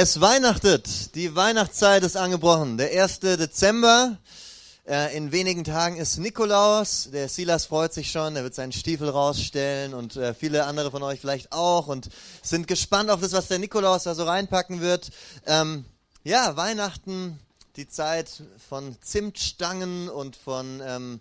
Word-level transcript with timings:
Es 0.00 0.20
weihnachtet, 0.20 1.16
die 1.16 1.34
Weihnachtszeit 1.34 2.04
ist 2.04 2.16
angebrochen. 2.16 2.78
Der 2.78 3.02
1. 3.02 3.18
Dezember, 3.18 4.16
äh, 4.86 5.16
in 5.16 5.32
wenigen 5.32 5.64
Tagen 5.64 5.96
ist 5.96 6.18
Nikolaus. 6.18 7.08
Der 7.12 7.28
Silas 7.28 7.66
freut 7.66 7.92
sich 7.92 8.12
schon, 8.12 8.36
er 8.36 8.44
wird 8.44 8.54
seinen 8.54 8.70
Stiefel 8.70 9.08
rausstellen 9.08 9.94
und 9.94 10.14
äh, 10.14 10.34
viele 10.34 10.66
andere 10.66 10.92
von 10.92 11.02
euch 11.02 11.18
vielleicht 11.18 11.50
auch 11.50 11.88
und 11.88 12.10
sind 12.42 12.68
gespannt 12.68 13.10
auf 13.10 13.20
das, 13.20 13.32
was 13.32 13.48
der 13.48 13.58
Nikolaus 13.58 14.04
da 14.04 14.14
so 14.14 14.22
reinpacken 14.22 14.80
wird. 14.80 15.10
Ähm, 15.46 15.84
ja, 16.22 16.56
Weihnachten, 16.56 17.40
die 17.74 17.88
Zeit 17.88 18.44
von 18.68 18.94
Zimtstangen 19.02 20.08
und 20.08 20.36
von... 20.36 20.80
Ähm, 20.80 21.20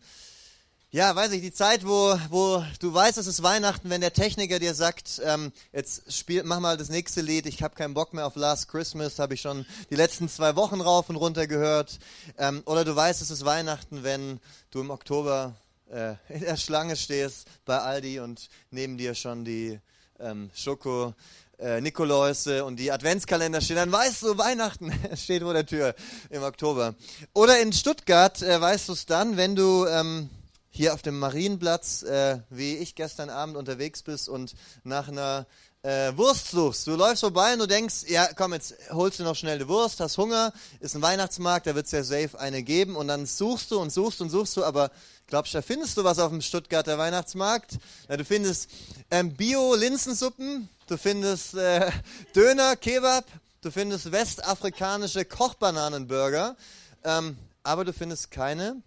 ja, 0.92 1.14
weiß 1.14 1.34
ich, 1.34 1.42
die 1.42 1.52
Zeit, 1.52 1.86
wo, 1.86 2.18
wo 2.30 2.64
du 2.80 2.94
weißt, 2.94 3.18
es 3.18 3.28
ist 3.28 3.44
Weihnachten, 3.44 3.90
wenn 3.90 4.00
der 4.00 4.14
Techniker 4.14 4.58
dir 4.58 4.74
sagt, 4.74 5.22
ähm, 5.26 5.52
jetzt 5.74 6.14
spiel, 6.14 6.44
mach 6.44 6.62
mal 6.62 6.78
das 6.78 6.88
nächste 6.88 7.20
Lied, 7.20 7.46
ich 7.46 7.62
habe 7.62 7.76
keinen 7.76 7.94
Bock 7.94 8.14
mehr 8.14 8.26
auf 8.26 8.38
Last 8.38 8.70
Christmas, 8.70 9.20
habe 9.20 9.34
ich 9.34 9.42
schon 9.42 9.66
die 9.90 9.96
letzten 9.96 10.30
zwei 10.30 10.56
Wochen 10.56 10.80
rauf 10.80 11.10
und 11.10 11.18
runter 11.18 11.46
gehört. 11.46 12.00
Ähm, 12.38 12.62
oder 12.66 12.86
du 12.86 12.96
weißt, 12.96 13.22
es 13.22 13.32
ist 13.32 13.44
Weihnachten, 13.44 14.04
wenn 14.04 14.40
du 14.72 14.80
im 14.80 14.90
Oktober 14.90 15.56
äh, 15.92 16.14
in 16.30 16.40
der 16.40 16.56
Schlange 16.56 16.96
stehst 16.96 17.50
bei 17.66 17.78
Aldi 17.78 18.22
und 18.22 18.48
neben 18.72 18.98
dir 18.98 19.14
schon 19.14 19.44
die 19.44 19.82
ähm, 20.22 20.50
Schoko 20.56 21.14
äh, 21.60 21.82
Nikoläuse 21.82 22.64
und 22.64 22.78
die 22.78 22.94
Adventskalender 22.94 23.60
stehen, 23.60 23.76
dann 23.76 23.92
weißt 23.92 24.24
du, 24.24 24.38
Weihnachten 24.38 24.94
steht 25.18 25.44
vor 25.44 25.54
der 25.54 25.66
Tür 25.66 25.96
im 26.30 26.44
Oktober. 26.44 26.96
Oder 27.34 27.60
in 27.60 27.74
Stuttgart 27.74 28.42
äh, 28.42 28.62
weißt 28.62 28.88
du 28.88 28.94
es 28.94 29.06
dann, 29.06 29.36
wenn 29.36 29.58
du 29.58 29.86
ähm, 29.86 30.30
hier 30.78 30.94
auf 30.94 31.02
dem 31.02 31.18
Marienplatz, 31.18 32.04
äh, 32.04 32.40
wie 32.50 32.78
ich 32.78 32.94
gestern 32.94 33.30
Abend 33.30 33.58
unterwegs 33.58 34.04
bist 34.04 34.30
und 34.30 34.54
nach 34.84 35.08
einer 35.08 35.48
äh, 35.82 36.16
Wurst 36.16 36.52
suchst. 36.52 36.86
Du 36.86 36.96
läufst 36.96 37.22
vorbei 37.22 37.54
und 37.54 37.60
du 37.60 37.68
denkst, 37.68 38.04
ja 38.08 38.28
komm, 38.36 38.54
jetzt 38.54 38.76
holst 38.92 39.20
du 39.20 39.24
noch 39.24 39.36
schnell 39.36 39.56
eine 39.56 39.68
Wurst, 39.68 40.00
hast 40.00 40.18
Hunger, 40.18 40.54
ist 40.80 40.96
ein 40.96 41.02
Weihnachtsmarkt, 41.02 41.66
da 41.66 41.76
wird 41.76 41.88
es 41.88 41.92
ja 41.92 42.04
safe 42.04 42.40
eine 42.40 42.62
geben 42.62 42.96
und 42.96 43.08
dann 43.08 43.26
suchst 43.26 43.72
du 43.72 43.80
und 43.80 43.90
suchst 43.92 44.22
und 44.22 44.30
suchst 44.30 44.56
du, 44.58 44.64
aber 44.64 44.92
glaubst 45.26 45.54
du, 45.54 45.58
da 45.58 45.62
findest 45.64 45.98
du 45.98 46.04
was 46.04 46.20
auf 46.20 46.30
dem 46.30 46.42
Stuttgarter 46.42 46.98
Weihnachtsmarkt? 46.98 47.80
Ja, 48.08 48.18
du 48.18 48.26
findest 48.26 48.70
ähm, 49.10 49.34
Bio-Linsensuppen, 49.34 50.70
du 50.88 50.98
findest 50.98 51.56
äh, 51.56 51.92
Döner, 52.36 52.76
Kebab, 52.76 53.26
du 53.62 53.72
findest 53.72 54.12
westafrikanische 54.12 55.26
Kochbananenburger, 55.26 56.56
ähm, 57.04 57.38
aber 57.64 57.84
du 57.84 57.94
findest 57.94 58.30
keine 58.30 58.82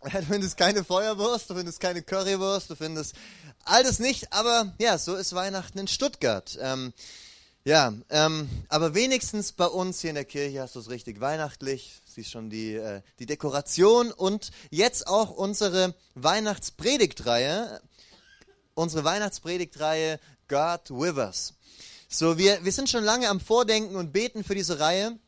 Du 0.12 0.22
findest 0.22 0.56
keine 0.56 0.84
Feuerwurst, 0.84 1.50
du 1.50 1.54
findest 1.54 1.80
keine 1.80 2.02
Currywurst, 2.02 2.70
du 2.70 2.76
findest 2.76 3.14
all 3.64 3.82
das 3.82 3.98
nicht, 3.98 4.32
aber 4.32 4.74
ja, 4.78 4.96
so 4.98 5.16
ist 5.16 5.34
Weihnachten 5.34 5.78
in 5.78 5.88
Stuttgart. 5.88 6.58
Ähm, 6.60 6.92
ja, 7.64 7.92
ähm, 8.08 8.48
aber 8.68 8.94
wenigstens 8.94 9.52
bei 9.52 9.66
uns 9.66 10.00
hier 10.00 10.10
in 10.10 10.14
der 10.14 10.24
Kirche 10.24 10.62
hast 10.62 10.74
du 10.74 10.80
es 10.80 10.88
richtig 10.88 11.20
weihnachtlich. 11.20 12.00
Siehst 12.06 12.30
schon 12.30 12.48
die, 12.48 12.74
äh, 12.74 13.02
die 13.18 13.26
Dekoration 13.26 14.10
und 14.10 14.52
jetzt 14.70 15.06
auch 15.06 15.30
unsere 15.30 15.94
Weihnachtspredigtreihe. 16.14 17.82
Unsere 18.74 19.04
Weihnachtspredigtreihe 19.04 20.20
God 20.46 20.88
with 20.90 21.16
us. 21.16 21.54
So, 22.08 22.38
wir, 22.38 22.64
wir 22.64 22.72
sind 22.72 22.88
schon 22.88 23.04
lange 23.04 23.28
am 23.28 23.40
Vordenken 23.40 23.96
und 23.96 24.12
Beten 24.12 24.44
für 24.44 24.54
diese 24.54 24.80
Reihe. 24.80 25.18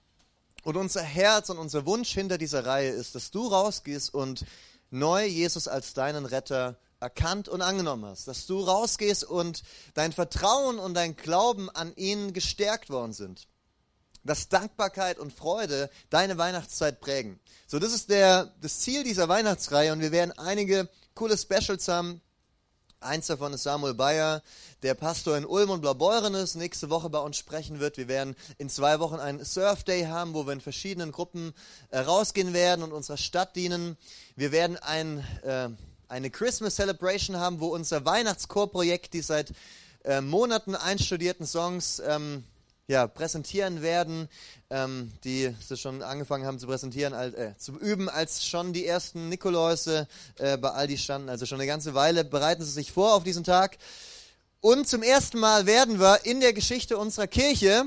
Und 0.62 0.76
unser 0.76 1.02
Herz 1.02 1.48
und 1.50 1.58
unser 1.58 1.86
Wunsch 1.86 2.10
hinter 2.10 2.38
dieser 2.38 2.66
Reihe 2.66 2.90
ist, 2.90 3.14
dass 3.14 3.30
du 3.30 3.46
rausgehst 3.46 4.12
und 4.12 4.44
neu 4.90 5.24
Jesus 5.24 5.68
als 5.68 5.94
deinen 5.94 6.26
Retter 6.26 6.78
erkannt 7.00 7.48
und 7.48 7.62
angenommen 7.62 8.04
hast. 8.04 8.28
Dass 8.28 8.46
du 8.46 8.60
rausgehst 8.60 9.24
und 9.24 9.62
dein 9.94 10.12
Vertrauen 10.12 10.78
und 10.78 10.94
dein 10.94 11.16
Glauben 11.16 11.70
an 11.70 11.94
ihn 11.96 12.32
gestärkt 12.32 12.90
worden 12.90 13.12
sind. 13.12 13.48
Dass 14.22 14.48
Dankbarkeit 14.48 15.18
und 15.18 15.32
Freude 15.32 15.90
deine 16.10 16.36
Weihnachtszeit 16.36 17.00
prägen. 17.00 17.40
So, 17.66 17.78
das 17.78 17.94
ist 17.94 18.10
der, 18.10 18.52
das 18.60 18.80
Ziel 18.80 19.02
dieser 19.02 19.28
Weihnachtsreihe 19.28 19.92
und 19.92 20.00
wir 20.00 20.12
werden 20.12 20.32
einige 20.36 20.88
coole 21.14 21.38
Specials 21.38 21.88
haben, 21.88 22.20
Eins 23.02 23.28
davon 23.28 23.54
ist 23.54 23.62
Samuel 23.62 23.94
Bayer, 23.94 24.42
der 24.82 24.92
Pastor 24.92 25.34
in 25.38 25.46
Ulm 25.46 25.70
und 25.70 25.80
Blaubeuren 25.80 26.34
ist, 26.34 26.54
nächste 26.54 26.90
Woche 26.90 27.08
bei 27.08 27.18
uns 27.18 27.38
sprechen 27.38 27.80
wird. 27.80 27.96
Wir 27.96 28.08
werden 28.08 28.36
in 28.58 28.68
zwei 28.68 29.00
Wochen 29.00 29.14
einen 29.14 29.42
Surf 29.42 29.84
Day 29.84 30.02
haben, 30.02 30.34
wo 30.34 30.44
wir 30.44 30.52
in 30.52 30.60
verschiedenen 30.60 31.10
Gruppen 31.10 31.54
äh, 31.88 32.00
rausgehen 32.00 32.52
werden 32.52 32.82
und 32.82 32.92
unserer 32.92 33.16
Stadt 33.16 33.56
dienen. 33.56 33.96
Wir 34.36 34.52
werden 34.52 34.76
ein, 34.76 35.24
äh, 35.44 35.70
eine 36.08 36.28
Christmas 36.28 36.76
Celebration 36.76 37.38
haben, 37.38 37.60
wo 37.60 37.68
unser 37.68 38.04
Weihnachtschorprojekt, 38.04 39.14
die 39.14 39.22
seit 39.22 39.54
äh, 40.04 40.20
Monaten 40.20 40.74
einstudierten 40.74 41.46
Songs 41.46 42.02
ähm, 42.06 42.44
ja, 42.90 43.06
präsentieren 43.06 43.82
werden, 43.82 44.28
ähm, 44.68 45.12
die 45.22 45.54
sie 45.66 45.76
schon 45.76 46.02
angefangen 46.02 46.44
haben 46.44 46.58
zu 46.58 46.66
präsentieren, 46.66 47.14
als, 47.14 47.34
äh, 47.34 47.56
zu 47.56 47.78
üben, 47.78 48.08
als 48.08 48.44
schon 48.44 48.72
die 48.72 48.84
ersten 48.84 49.28
Nikoläuse 49.28 50.08
äh, 50.38 50.58
bei 50.58 50.70
Aldi 50.70 50.98
standen. 50.98 51.28
Also 51.28 51.46
schon 51.46 51.60
eine 51.60 51.68
ganze 51.68 51.94
Weile 51.94 52.24
bereiten 52.24 52.64
sie 52.64 52.72
sich 52.72 52.90
vor 52.90 53.14
auf 53.14 53.22
diesen 53.22 53.44
Tag. 53.44 53.78
Und 54.60 54.88
zum 54.88 55.04
ersten 55.04 55.38
Mal 55.38 55.66
werden 55.66 56.00
wir 56.00 56.24
in 56.24 56.40
der 56.40 56.52
Geschichte 56.52 56.98
unserer 56.98 57.28
Kirche 57.28 57.86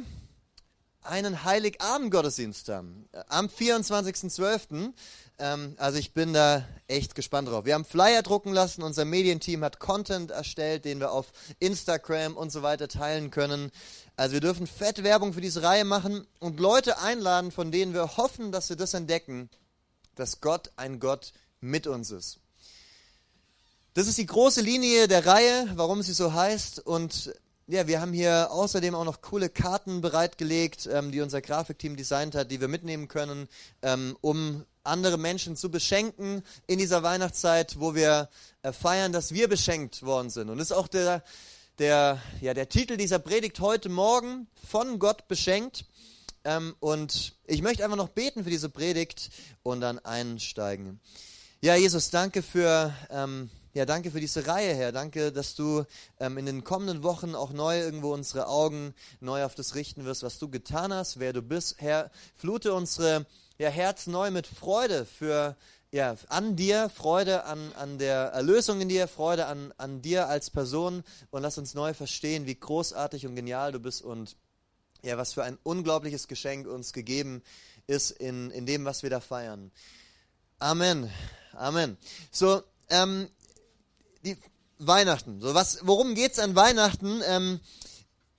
einen 1.06 1.44
Heiligabend-Gottesdienst 1.44 2.70
haben. 2.70 3.08
Am 3.28 3.48
24.12. 3.48 4.94
Ähm, 5.40 5.76
also 5.78 5.98
ich 5.98 6.14
bin 6.14 6.34
da 6.34 6.66
echt 6.88 7.16
gespannt 7.16 7.48
drauf. 7.48 7.66
Wir 7.66 7.74
haben 7.74 7.86
Flyer 7.86 8.22
drucken 8.22 8.54
lassen, 8.54 8.84
unser 8.84 9.06
Medienteam 9.06 9.64
hat 9.64 9.80
Content 9.80 10.32
erstellt, 10.32 10.86
den 10.86 11.00
wir 11.00 11.12
auf 11.12 11.32
Instagram 11.60 12.38
und 12.38 12.52
so 12.52 12.62
weiter 12.62 12.88
teilen 12.88 13.32
können. 13.32 13.72
Also 14.16 14.34
wir 14.34 14.42
dürfen 14.42 14.68
fett 14.68 15.04
Werbung 15.04 15.34
für 15.34 15.42
diese 15.42 15.64
Reihe 15.64 15.86
machen 15.86 16.28
und 16.40 16.60
Leute 16.60 17.00
einladen, 17.00 17.52
von 17.52 17.72
denen 17.72 17.94
wir 17.94 18.18
hoffen, 18.18 18.52
dass 18.52 18.68
sie 18.68 18.76
das 18.76 18.94
entdecken, 18.94 19.50
dass 20.16 20.42
Gott 20.42 20.72
ein 20.76 21.00
Gott 21.00 21.34
mit 21.62 21.88
uns 21.88 22.12
ist. 22.12 22.40
Das 23.96 24.08
ist 24.08 24.18
die 24.18 24.26
große 24.26 24.62
Linie 24.62 25.08
der 25.08 25.26
Reihe, 25.26 25.70
warum 25.76 26.02
sie 26.02 26.14
so 26.14 26.34
heißt. 26.34 26.80
Und 26.80 27.34
ja, 27.68 27.88
wir 27.88 28.02
haben 28.02 28.12
hier 28.12 28.52
außerdem 28.52 28.94
auch 28.94 29.06
noch 29.06 29.22
coole 29.22 29.50
Karten 29.50 30.02
bereitgelegt, 30.02 30.90
ähm, 30.92 31.12
die 31.12 31.22
unser 31.22 31.42
Grafikteam 31.42 31.96
designt 31.96 32.36
hat, 32.36 32.52
die 32.52 32.60
wir 32.60 32.68
mitnehmen 32.68 33.08
können, 33.08 33.48
ähm, 33.82 34.18
um 34.22 34.66
andere 34.84 35.18
Menschen 35.18 35.56
zu 35.56 35.72
beschenken 35.72 36.44
in 36.68 36.78
dieser 36.78 37.04
Weihnachtszeit, 37.04 37.80
wo 37.80 37.96
wir 37.96 38.30
äh, 38.64 38.74
feiern, 38.74 39.14
dass 39.14 39.34
wir 39.34 39.48
beschenkt 39.48 40.04
worden 40.04 40.30
sind. 40.30 40.50
Und 40.50 40.58
das 40.58 40.72
ist 40.72 40.78
auch 40.78 40.90
der, 40.90 41.24
der, 41.80 42.22
ja, 42.42 42.54
der 42.54 42.68
Titel 42.68 42.98
dieser 42.98 43.20
Predigt 43.20 43.60
heute 43.62 43.88
Morgen, 43.88 44.48
von 44.70 45.00
Gott 45.00 45.30
beschenkt. 45.30 45.86
Ähm, 46.44 46.76
und 46.82 47.34
ich 47.46 47.62
möchte 47.62 47.86
einfach 47.86 47.98
noch 47.98 48.10
beten 48.10 48.44
für 48.44 48.50
diese 48.50 48.70
Predigt 48.70 49.30
und 49.64 49.80
dann 49.80 50.00
einsteigen. 50.00 51.00
Ja, 51.62 51.76
Jesus, 51.76 52.10
danke 52.10 52.44
für, 52.44 52.94
ähm, 53.10 53.50
ja, 53.76 53.86
danke 53.86 54.12
für 54.12 54.20
diese 54.20 54.46
Reihe, 54.46 54.76
Herr. 54.76 54.92
Danke, 54.92 55.32
dass 55.32 55.56
du 55.56 55.84
ähm, 56.20 56.38
in 56.38 56.46
den 56.46 56.64
kommenden 56.64 57.02
Wochen 57.02 57.34
auch 57.34 57.52
neu 57.52 57.80
irgendwo 57.80 58.14
unsere 58.14 58.48
Augen 58.48 58.94
neu 59.20 59.44
auf 59.44 59.56
das 59.56 59.74
richten 59.74 60.06
wirst, 60.06 60.22
was 60.22 60.38
du 60.38 60.48
getan 60.48 60.94
hast, 60.94 61.20
wer 61.20 61.34
du 61.34 61.42
bist. 61.42 61.78
Herr, 61.80 62.12
flute 62.36 62.76
unsere 62.76 63.26
ja, 63.58 63.70
Herz 63.70 64.06
neu 64.06 64.30
mit 64.30 64.46
Freude 64.46 65.06
für 65.06 65.56
ja, 65.92 66.16
an 66.30 66.56
dir, 66.56 66.90
Freude 66.90 67.46
an, 67.46 67.74
an 67.74 67.98
der 67.98 68.26
Erlösung 68.34 68.80
in 68.80 68.90
dir, 68.90 69.08
Freude 69.08 69.48
an, 69.48 69.74
an 69.78 70.04
dir 70.04 70.28
als 70.28 70.52
Person 70.52 71.04
und 71.32 71.42
lass 71.42 71.58
uns 71.58 71.74
neu 71.74 71.96
verstehen, 71.96 72.46
wie 72.46 72.56
großartig 72.56 73.26
und 73.26 73.36
genial 73.36 73.72
du 73.72 73.80
bist 73.80 74.04
und 74.04 74.36
ja, 75.02 75.18
was 75.18 75.34
für 75.34 75.44
ein 75.44 75.58
unglaubliches 75.64 76.28
Geschenk 76.28 76.68
uns 76.68 76.94
gegeben 76.94 77.42
ist 77.88 78.12
in, 78.12 78.52
in 78.52 78.68
dem, 78.68 78.86
was 78.86 79.02
wir 79.02 79.10
da 79.10 79.20
feiern. 79.20 79.72
Amen. 80.60 81.12
Amen. 81.54 81.98
So, 82.32 82.62
ähm, 82.90 83.30
die 84.24 84.38
Weihnachten. 84.80 85.42
So, 85.42 85.54
was, 85.54 85.80
worum 85.84 86.16
geht's 86.16 86.40
an 86.40 86.56
Weihnachten? 86.56 87.22
Ähm, 87.28 87.60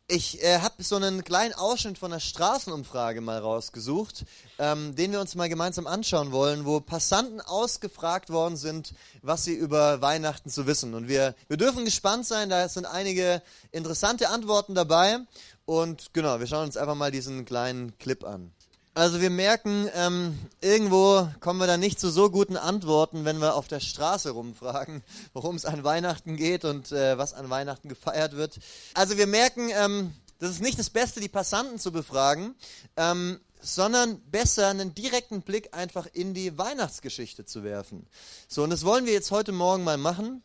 ich 0.06 0.42
äh, 0.42 0.58
habe 0.58 0.82
so 0.82 0.96
einen 0.96 1.25
kleinen 1.25 1.54
Ausschnitt 1.54 1.96
von 1.96 2.10
der 2.10 2.20
Straßenumfrage 2.20 3.22
mal 3.22 3.38
rausgesucht, 3.38 4.26
ähm, 4.58 4.94
den 4.94 5.12
wir 5.12 5.20
uns 5.20 5.34
mal 5.34 5.48
gemeinsam 5.48 5.86
anschauen 5.86 6.31
wollen, 6.31 6.66
wo 6.66 6.81
Passanten 6.81 7.40
ausgefragt 7.40 8.28
worden 8.28 8.58
sind, 8.58 8.92
was 9.22 9.44
sie 9.44 9.54
über 9.54 10.02
Weihnachten 10.02 10.50
zu 10.50 10.66
wissen. 10.66 10.92
Und 10.92 11.08
wir, 11.08 11.34
wir 11.48 11.56
dürfen 11.56 11.87
gespannt 11.87 12.26
sein, 12.26 12.50
da 12.50 12.69
sind 12.69 12.84
einige 12.84 13.40
interessante 13.72 14.28
Antworten 14.28 14.75
dabei. 14.75 15.20
Und 15.64 16.12
genau, 16.12 16.38
wir 16.38 16.46
schauen 16.46 16.66
uns 16.66 16.76
einfach 16.76 16.94
mal 16.94 17.10
diesen 17.10 17.46
kleinen 17.46 17.96
Clip 17.96 18.25
an. 18.25 18.52
Also 18.96 19.20
wir 19.20 19.31
merken, 19.31 19.91
ähm, 19.96 20.38
irgendwo 20.61 21.29
kommen 21.41 21.58
wir 21.58 21.67
da 21.67 21.76
nicht 21.76 21.99
zu 21.99 22.11
so 22.11 22.31
guten 22.31 22.56
Antworten, 22.56 23.25
wenn 23.25 23.41
wir 23.41 23.56
auf 23.56 23.67
der 23.67 23.81
Straße 23.81 24.31
rumfragen, 24.31 25.02
worum 25.32 25.56
es 25.56 25.64
an 25.64 25.82
Weihnachten 25.82 26.37
geht 26.37 26.64
und 26.64 26.93
äh, 26.93 27.19
was 27.19 27.35
an 27.35 27.50
Weihnachten 27.50 27.88
gefeiert 27.88 28.37
wird. 28.37 28.61
Also 28.94 29.19
wir 29.19 29.26
merken, 29.26 29.69
ähm, 29.75 30.14
das 30.38 30.52
ist 30.52 30.62
nicht 30.62 30.79
das 30.79 30.91
Beste, 30.91 31.19
die 31.19 31.29
Passanten 31.29 31.81
zu 31.81 31.91
befragen, 31.91 32.55
ähm, 32.96 33.41
sondern 33.61 34.20
besser 34.31 34.69
einen 34.69 34.94
direkten 34.94 35.43
Blick 35.43 35.75
einfach 35.75 36.06
in 36.12 36.32
die 36.32 36.56
Weihnachtsgeschichte 36.56 37.44
zu 37.44 37.64
werfen. 37.64 38.06
So, 38.47 38.62
und 38.62 38.70
das 38.70 38.85
wollen 38.85 39.06
wir 39.06 39.12
jetzt 39.12 39.32
heute 39.32 39.50
Morgen 39.50 39.82
mal 39.82 39.99
machen. 39.99 40.44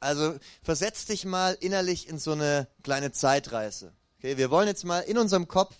Also 0.00 0.34
versetz 0.62 1.04
dich 1.04 1.26
mal 1.26 1.58
innerlich 1.60 2.08
in 2.08 2.18
so 2.18 2.32
eine 2.32 2.68
kleine 2.82 3.12
Zeitreise. 3.12 3.92
Okay, 4.18 4.38
wir 4.38 4.50
wollen 4.50 4.66
jetzt 4.66 4.84
mal 4.84 5.00
in 5.00 5.18
unserem 5.18 5.46
Kopf 5.46 5.74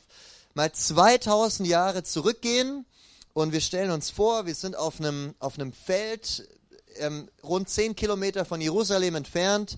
mal 0.56 0.72
2000 0.72 1.68
Jahre 1.68 2.02
zurückgehen 2.02 2.86
und 3.34 3.52
wir 3.52 3.60
stellen 3.60 3.90
uns 3.90 4.08
vor, 4.08 4.46
wir 4.46 4.54
sind 4.54 4.74
auf 4.74 4.98
einem, 4.98 5.34
auf 5.38 5.58
einem 5.58 5.74
Feld 5.74 6.48
ähm, 6.96 7.28
rund 7.42 7.68
10 7.68 7.94
Kilometer 7.94 8.46
von 8.46 8.62
Jerusalem 8.62 9.16
entfernt 9.16 9.76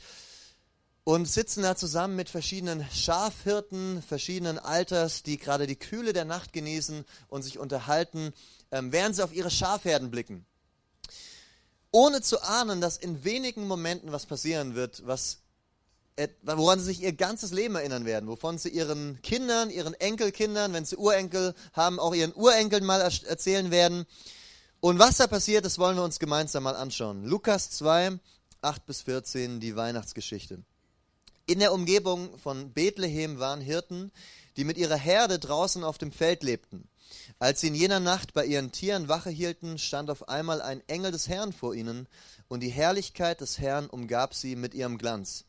und 1.03 1.27
sitzen 1.27 1.65
da 1.65 1.75
zusammen 1.75 2.15
mit 2.15 2.31
verschiedenen 2.31 2.87
Schafhirten 2.93 4.03
verschiedenen 4.03 4.57
Alters, 4.57 5.25
die 5.25 5.37
gerade 5.37 5.67
die 5.67 5.75
Kühle 5.75 6.13
der 6.13 6.25
Nacht 6.25 6.53
genießen 6.53 7.05
und 7.27 7.43
sich 7.43 7.59
unterhalten, 7.59 8.33
ähm, 8.71 8.93
während 8.93 9.17
sie 9.17 9.25
auf 9.25 9.33
ihre 9.33 9.51
Schafherden 9.51 10.13
blicken. 10.13 10.47
Ohne 11.91 12.23
zu 12.23 12.41
ahnen, 12.41 12.81
dass 12.81 12.99
in 12.99 13.25
wenigen 13.25 13.67
Momenten 13.67 14.13
was 14.13 14.27
passieren 14.27 14.77
wird, 14.77 15.05
was 15.05 15.41
woran 16.43 16.79
sie 16.79 16.87
sich 16.87 17.03
ihr 17.03 17.13
ganzes 17.13 17.53
Leben 17.53 17.77
erinnern 17.77 18.05
werden, 18.05 18.29
wovon 18.29 18.59
sie 18.59 18.71
ihren 18.71 19.21
Kindern, 19.23 19.71
ihren 19.71 19.95
Enkelkindern, 19.95 20.73
wenn 20.73 20.85
sie 20.85 20.97
Urenkel 20.97 21.55
haben, 21.73 22.01
auch 22.01 22.15
ihren 22.15 22.35
Urenkeln 22.35 22.85
mal 22.85 23.01
erzählen 23.01 23.71
werden. 23.71 24.07
Und 24.81 24.99
was 24.99 25.17
da 25.17 25.27
passiert, 25.27 25.65
das 25.65 25.79
wollen 25.79 25.97
wir 25.97 26.05
uns 26.05 26.19
gemeinsam 26.19 26.65
mal 26.65 26.77
anschauen. 26.77 27.25
Lukas 27.25 27.71
2, 27.71 28.19
8 28.63 28.87
bis 28.87 29.03
14, 29.03 29.61
die 29.61 29.77
Weihnachtsgeschichte. 29.77 30.63
In 31.47 31.61
der 31.61 31.73
Umgebung 31.73 32.39
von 32.39 32.73
Bethlehem 32.73 33.39
waren 33.39 33.61
Hirten, 33.61 34.13
die 34.57 34.65
mit 34.65 34.77
ihrer 34.77 34.97
Herde 34.97 35.39
draußen 35.39 35.83
auf 35.83 35.99
dem 35.99 36.13
Feld 36.13 36.43
lebten. 36.43 36.89
Als 37.39 37.61
sie 37.61 37.69
in 37.69 37.75
jener 37.75 38.01
Nacht 38.01 38.35
bei 38.35 38.45
ihren 38.45 38.73
Tieren 38.73 39.09
Wache 39.09 39.31
hielten, 39.31 39.79
stand 39.79 40.11
auf 40.11 40.29
einmal 40.29 40.61
ein 40.61 40.83
Engel 40.89 41.13
des 41.13 41.29
Herrn 41.29 41.53
vor 41.53 41.75
ihnen, 41.75 42.07
und 42.49 42.61
die 42.61 42.71
Herrlichkeit 42.71 43.41
des 43.41 43.59
Herrn 43.59 43.89
umgab 43.89 44.35
sie 44.35 44.57
mit 44.57 44.75
ihrem 44.75 44.99
Glanz. 44.99 45.45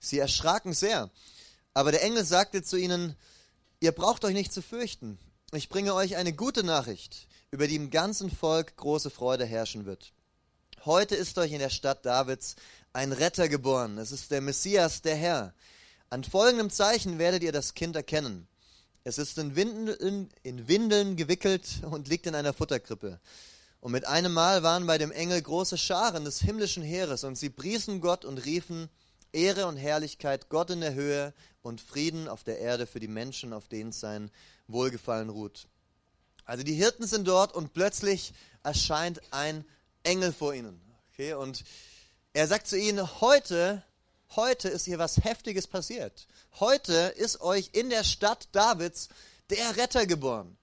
Sie 0.00 0.18
erschraken 0.18 0.72
sehr. 0.72 1.10
Aber 1.74 1.92
der 1.92 2.02
Engel 2.02 2.24
sagte 2.24 2.62
zu 2.62 2.76
ihnen, 2.76 3.14
ihr 3.78 3.92
braucht 3.92 4.24
euch 4.24 4.34
nicht 4.34 4.52
zu 4.52 4.62
fürchten. 4.62 5.18
Ich 5.52 5.68
bringe 5.68 5.94
euch 5.94 6.16
eine 6.16 6.32
gute 6.32 6.64
Nachricht, 6.64 7.28
über 7.50 7.68
die 7.68 7.76
im 7.76 7.90
ganzen 7.90 8.30
Volk 8.30 8.76
große 8.76 9.10
Freude 9.10 9.44
herrschen 9.44 9.84
wird. 9.84 10.12
Heute 10.84 11.14
ist 11.14 11.36
euch 11.38 11.52
in 11.52 11.58
der 11.58 11.70
Stadt 11.70 12.06
Davids 12.06 12.56
ein 12.92 13.12
Retter 13.12 13.48
geboren. 13.48 13.98
Es 13.98 14.10
ist 14.10 14.30
der 14.30 14.40
Messias, 14.40 15.02
der 15.02 15.16
Herr. 15.16 15.54
An 16.08 16.24
folgendem 16.24 16.70
Zeichen 16.70 17.18
werdet 17.18 17.42
ihr 17.42 17.52
das 17.52 17.74
Kind 17.74 17.94
erkennen. 17.94 18.48
Es 19.04 19.18
ist 19.18 19.38
in 19.38 19.56
Windeln, 19.56 20.30
in 20.42 20.68
Windeln 20.68 21.16
gewickelt 21.16 21.82
und 21.82 22.08
liegt 22.08 22.26
in 22.26 22.34
einer 22.34 22.52
Futterkrippe. 22.52 23.20
Und 23.80 23.92
mit 23.92 24.06
einem 24.06 24.32
Mal 24.32 24.62
waren 24.62 24.86
bei 24.86 24.98
dem 24.98 25.10
Engel 25.10 25.40
große 25.40 25.78
Scharen 25.78 26.24
des 26.24 26.40
himmlischen 26.40 26.82
Heeres, 26.82 27.24
und 27.24 27.36
sie 27.36 27.48
priesen 27.48 28.00
Gott 28.00 28.24
und 28.24 28.44
riefen, 28.44 28.90
Ehre 29.32 29.66
und 29.66 29.76
Herrlichkeit 29.76 30.48
Gott 30.48 30.70
in 30.70 30.80
der 30.80 30.94
Höhe 30.94 31.32
und 31.62 31.80
Frieden 31.80 32.28
auf 32.28 32.44
der 32.44 32.58
Erde 32.58 32.86
für 32.86 33.00
die 33.00 33.08
Menschen, 33.08 33.52
auf 33.52 33.68
denen 33.68 33.92
sein 33.92 34.30
Wohlgefallen 34.66 35.28
ruht. 35.28 35.68
Also 36.44 36.64
die 36.64 36.74
Hirten 36.74 37.06
sind 37.06 37.28
dort 37.28 37.54
und 37.54 37.72
plötzlich 37.72 38.32
erscheint 38.62 39.20
ein 39.32 39.64
Engel 40.02 40.32
vor 40.32 40.54
ihnen. 40.54 40.80
Okay, 41.12 41.34
und 41.34 41.64
er 42.32 42.46
sagt 42.46 42.66
zu 42.66 42.78
ihnen, 42.78 43.20
heute, 43.20 43.82
heute 44.36 44.68
ist 44.68 44.84
hier 44.84 44.98
was 44.98 45.24
Heftiges 45.24 45.66
passiert. 45.66 46.26
Heute 46.58 46.92
ist 46.92 47.40
euch 47.40 47.70
in 47.72 47.90
der 47.90 48.04
Stadt 48.04 48.48
Davids 48.52 49.08
der 49.50 49.76
Retter 49.76 50.06
geboren. 50.06 50.56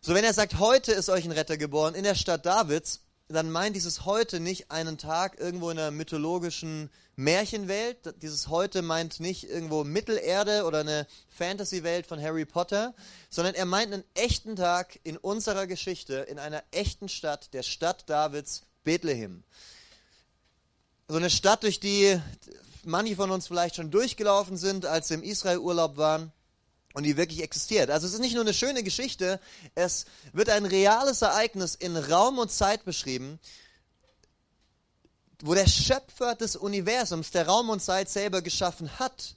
So, 0.00 0.14
wenn 0.14 0.24
er 0.24 0.34
sagt, 0.34 0.58
heute 0.58 0.92
ist 0.92 1.08
euch 1.08 1.24
ein 1.24 1.32
Retter 1.32 1.56
geboren 1.56 1.94
in 1.94 2.04
der 2.04 2.14
Stadt 2.14 2.46
Davids, 2.46 3.00
dann 3.28 3.50
meint 3.50 3.74
dieses 3.74 4.04
heute 4.04 4.38
nicht 4.38 4.70
einen 4.70 4.98
Tag 4.98 5.40
irgendwo 5.40 5.70
in 5.70 5.78
einer 5.78 5.90
mythologischen 5.90 6.90
Märchenwelt. 7.16 8.14
Dieses 8.22 8.48
heute 8.48 8.82
meint 8.82 9.18
nicht 9.18 9.44
irgendwo 9.44 9.82
Mittelerde 9.82 10.64
oder 10.64 10.80
eine 10.80 11.08
Fantasy-Welt 11.30 12.06
von 12.06 12.22
Harry 12.22 12.44
Potter, 12.44 12.94
sondern 13.28 13.54
er 13.54 13.64
meint 13.64 13.92
einen 13.92 14.04
echten 14.14 14.54
Tag 14.54 15.00
in 15.02 15.16
unserer 15.16 15.66
Geschichte, 15.66 16.14
in 16.14 16.38
einer 16.38 16.62
echten 16.70 17.08
Stadt, 17.08 17.52
der 17.52 17.64
Stadt 17.64 18.08
Davids, 18.08 18.62
Bethlehem. 18.84 19.42
So 21.08 21.16
eine 21.16 21.30
Stadt, 21.30 21.64
durch 21.64 21.80
die 21.80 22.20
manche 22.84 23.16
von 23.16 23.32
uns 23.32 23.48
vielleicht 23.48 23.74
schon 23.74 23.90
durchgelaufen 23.90 24.56
sind, 24.56 24.86
als 24.86 25.08
sie 25.08 25.14
im 25.14 25.24
Israel-Urlaub 25.24 25.96
waren 25.96 26.32
und 26.96 27.02
die 27.02 27.18
wirklich 27.18 27.42
existiert. 27.42 27.90
Also 27.90 28.06
es 28.06 28.14
ist 28.14 28.20
nicht 28.20 28.32
nur 28.32 28.42
eine 28.42 28.54
schöne 28.54 28.82
Geschichte, 28.82 29.38
es 29.74 30.06
wird 30.32 30.48
ein 30.48 30.64
reales 30.64 31.20
Ereignis 31.20 31.74
in 31.74 31.94
Raum 31.94 32.38
und 32.38 32.50
Zeit 32.50 32.86
beschrieben, 32.86 33.38
wo 35.42 35.52
der 35.52 35.66
Schöpfer 35.66 36.34
des 36.34 36.56
Universums, 36.56 37.32
der 37.32 37.46
Raum 37.46 37.68
und 37.68 37.82
Zeit 37.82 38.08
selber 38.08 38.40
geschaffen 38.40 38.98
hat, 38.98 39.34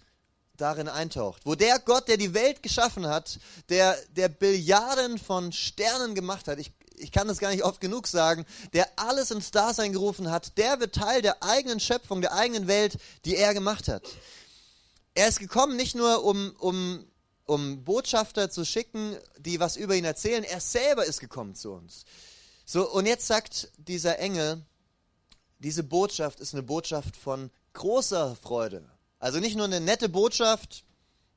darin 0.56 0.88
eintaucht. 0.88 1.42
Wo 1.44 1.56
der 1.56 1.80
Gott, 1.80 2.08
der 2.08 2.16
die 2.16 2.34
Welt 2.34 2.64
geschaffen 2.64 3.06
hat, 3.06 3.40
der, 3.68 3.98
der 4.16 4.30
Billiarden 4.30 5.18
von 5.18 5.52
Sternen 5.52 6.16
gemacht 6.16 6.48
hat, 6.48 6.60
ich, 6.60 6.72
ich 6.96 7.12
kann 7.12 7.28
das 7.28 7.40
gar 7.40 7.50
nicht 7.50 7.66
oft 7.66 7.82
genug 7.82 8.08
sagen, 8.08 8.46
der 8.72 8.88
alles 8.96 9.32
ins 9.32 9.52
Dasein 9.52 9.92
gerufen 9.92 10.32
hat, 10.32 10.58
der 10.58 10.80
wird 10.80 10.96
Teil 10.96 11.22
der 11.22 11.44
eigenen 11.44 11.82
Schöpfung, 11.82 12.22
der 12.22 12.34
eigenen 12.36 12.68
Welt, 12.68 12.98
die 13.26 13.36
er 13.36 13.54
gemacht 13.54 13.90
hat. 13.90 14.04
Er 15.14 15.28
ist 15.28 15.40
gekommen 15.40 15.76
nicht 15.76 15.96
nur, 15.96 16.24
um, 16.24 16.56
um 16.60 17.09
um 17.50 17.84
Botschafter 17.84 18.52
zu 18.52 18.64
schicken, 18.64 19.18
die 19.40 19.60
was 19.60 19.76
über 19.76 19.96
ihn 19.96 20.06
erzählen. 20.06 20.44
Er 20.44 20.60
selber 20.60 21.06
ist 21.06 21.20
gekommen 21.20 21.56
zu 21.56 21.72
uns. 21.72 22.06
So, 22.64 22.88
und 22.90 23.08
jetzt 23.08 23.26
sagt 23.26 23.72
dieser 23.78 24.20
Engel, 24.20 24.64
diese 25.58 25.84
Botschaft 25.84 26.40
ist 26.40 26.54
eine 26.54 26.62
Botschaft 26.62 27.18
von 27.18 27.50
großer 27.74 28.36
Freude. 28.36 28.88
Also 29.18 29.40
nicht 29.40 29.56
nur 29.56 29.66
eine 29.66 29.80
nette 29.80 30.10
Botschaft, 30.10 30.86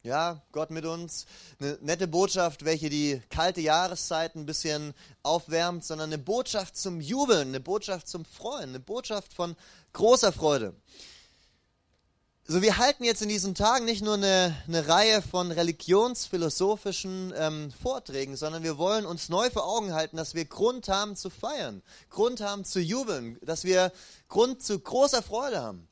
ja, 0.02 0.42
Gott 0.52 0.70
mit 0.70 0.84
uns, 0.84 1.24
eine 1.58 1.78
nette 1.80 2.06
Botschaft, 2.06 2.66
welche 2.66 2.90
die 2.90 3.22
kalte 3.30 3.62
Jahreszeit 3.62 4.34
ein 4.34 4.44
bisschen 4.44 4.92
aufwärmt, 5.22 5.82
sondern 5.82 6.10
eine 6.10 6.18
Botschaft 6.18 6.76
zum 6.76 7.00
Jubeln, 7.00 7.48
eine 7.48 7.60
Botschaft 7.60 8.06
zum 8.06 8.26
Freuen, 8.26 8.70
eine 8.70 8.80
Botschaft 8.80 9.32
von 9.32 9.56
großer 9.94 10.32
Freude. 10.32 10.74
So, 12.44 12.60
wir 12.60 12.76
halten 12.76 13.04
jetzt 13.04 13.22
in 13.22 13.28
diesen 13.28 13.54
Tagen 13.54 13.84
nicht 13.84 14.02
nur 14.02 14.14
eine, 14.14 14.52
eine 14.66 14.88
Reihe 14.88 15.22
von 15.22 15.52
religionsphilosophischen 15.52 17.32
ähm, 17.36 17.70
Vorträgen, 17.70 18.34
sondern 18.34 18.64
wir 18.64 18.78
wollen 18.78 19.06
uns 19.06 19.28
neu 19.28 19.48
vor 19.48 19.64
Augen 19.64 19.94
halten, 19.94 20.16
dass 20.16 20.34
wir 20.34 20.44
Grund 20.44 20.88
haben 20.88 21.14
zu 21.14 21.30
feiern, 21.30 21.82
Grund 22.10 22.40
haben 22.40 22.64
zu 22.64 22.80
jubeln, 22.80 23.38
dass 23.42 23.62
wir 23.62 23.92
Grund 24.26 24.60
zu 24.60 24.76
großer 24.76 25.22
Freude 25.22 25.62
haben. 25.62 25.88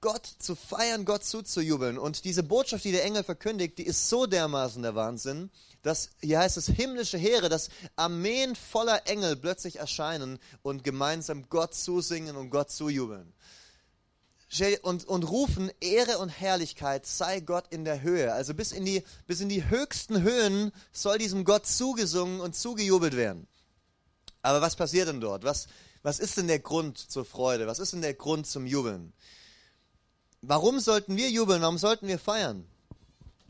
Gott 0.00 0.26
zu 0.38 0.56
feiern, 0.56 1.04
Gott 1.04 1.24
zuzujubeln. 1.24 1.98
Und 1.98 2.24
diese 2.24 2.42
Botschaft, 2.42 2.84
die 2.84 2.92
der 2.92 3.04
Engel 3.04 3.22
verkündigt, 3.22 3.76
die 3.76 3.86
ist 3.86 4.08
so 4.08 4.24
dermaßen 4.24 4.80
der 4.80 4.94
Wahnsinn, 4.94 5.50
dass 5.82 6.08
hier 6.22 6.38
heißt 6.38 6.56
es 6.56 6.68
himmlische 6.68 7.18
Heere, 7.18 7.50
dass 7.50 7.68
Armeen 7.94 8.56
voller 8.56 9.06
Engel 9.06 9.36
plötzlich 9.36 9.76
erscheinen 9.76 10.38
und 10.62 10.82
gemeinsam 10.82 11.50
Gott 11.50 11.74
zusingen 11.74 12.36
und 12.36 12.48
Gott 12.48 12.70
zujubeln 12.70 13.34
und, 14.82 15.04
und 15.04 15.24
rufen, 15.24 15.70
Ehre 15.80 16.18
und 16.18 16.30
Herrlichkeit 16.30 17.06
sei 17.06 17.40
Gott 17.40 17.66
in 17.70 17.84
der 17.84 18.02
Höhe. 18.02 18.32
Also 18.32 18.54
bis 18.54 18.72
in, 18.72 18.84
die, 18.84 19.02
bis 19.26 19.40
in 19.40 19.48
die 19.48 19.68
höchsten 19.68 20.22
Höhen 20.22 20.72
soll 20.92 21.18
diesem 21.18 21.44
Gott 21.44 21.66
zugesungen 21.66 22.40
und 22.40 22.56
zugejubelt 22.56 23.16
werden. 23.16 23.46
Aber 24.42 24.60
was 24.60 24.76
passiert 24.76 25.08
denn 25.08 25.20
dort? 25.20 25.44
Was, 25.44 25.68
was 26.02 26.18
ist 26.18 26.36
denn 26.38 26.48
der 26.48 26.60
Grund 26.60 26.98
zur 26.98 27.24
Freude? 27.24 27.66
Was 27.66 27.78
ist 27.78 27.92
denn 27.92 28.02
der 28.02 28.14
Grund 28.14 28.46
zum 28.46 28.66
Jubeln? 28.66 29.12
Warum 30.40 30.78
sollten 30.80 31.16
wir 31.16 31.28
jubeln? 31.28 31.60
Warum 31.62 31.78
sollten 31.78 32.06
wir 32.06 32.18
feiern? 32.18 32.66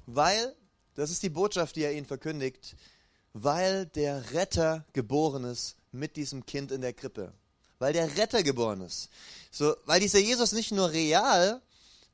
Weil, 0.06 0.56
das 0.94 1.10
ist 1.10 1.22
die 1.22 1.28
Botschaft, 1.28 1.76
die 1.76 1.82
er 1.82 1.92
ihnen 1.92 2.06
verkündigt, 2.06 2.76
weil 3.34 3.86
der 3.86 4.32
Retter 4.32 4.86
geboren 4.94 5.44
ist 5.44 5.76
mit 5.92 6.16
diesem 6.16 6.46
Kind 6.46 6.72
in 6.72 6.80
der 6.80 6.94
Krippe. 6.94 7.32
Weil 7.78 7.92
der 7.92 8.16
Retter 8.16 8.42
geboren 8.42 8.80
ist. 8.80 9.08
So, 9.50 9.74
weil 9.86 10.00
dieser 10.00 10.18
Jesus 10.18 10.52
nicht 10.52 10.72
nur 10.72 10.90
real, 10.90 11.60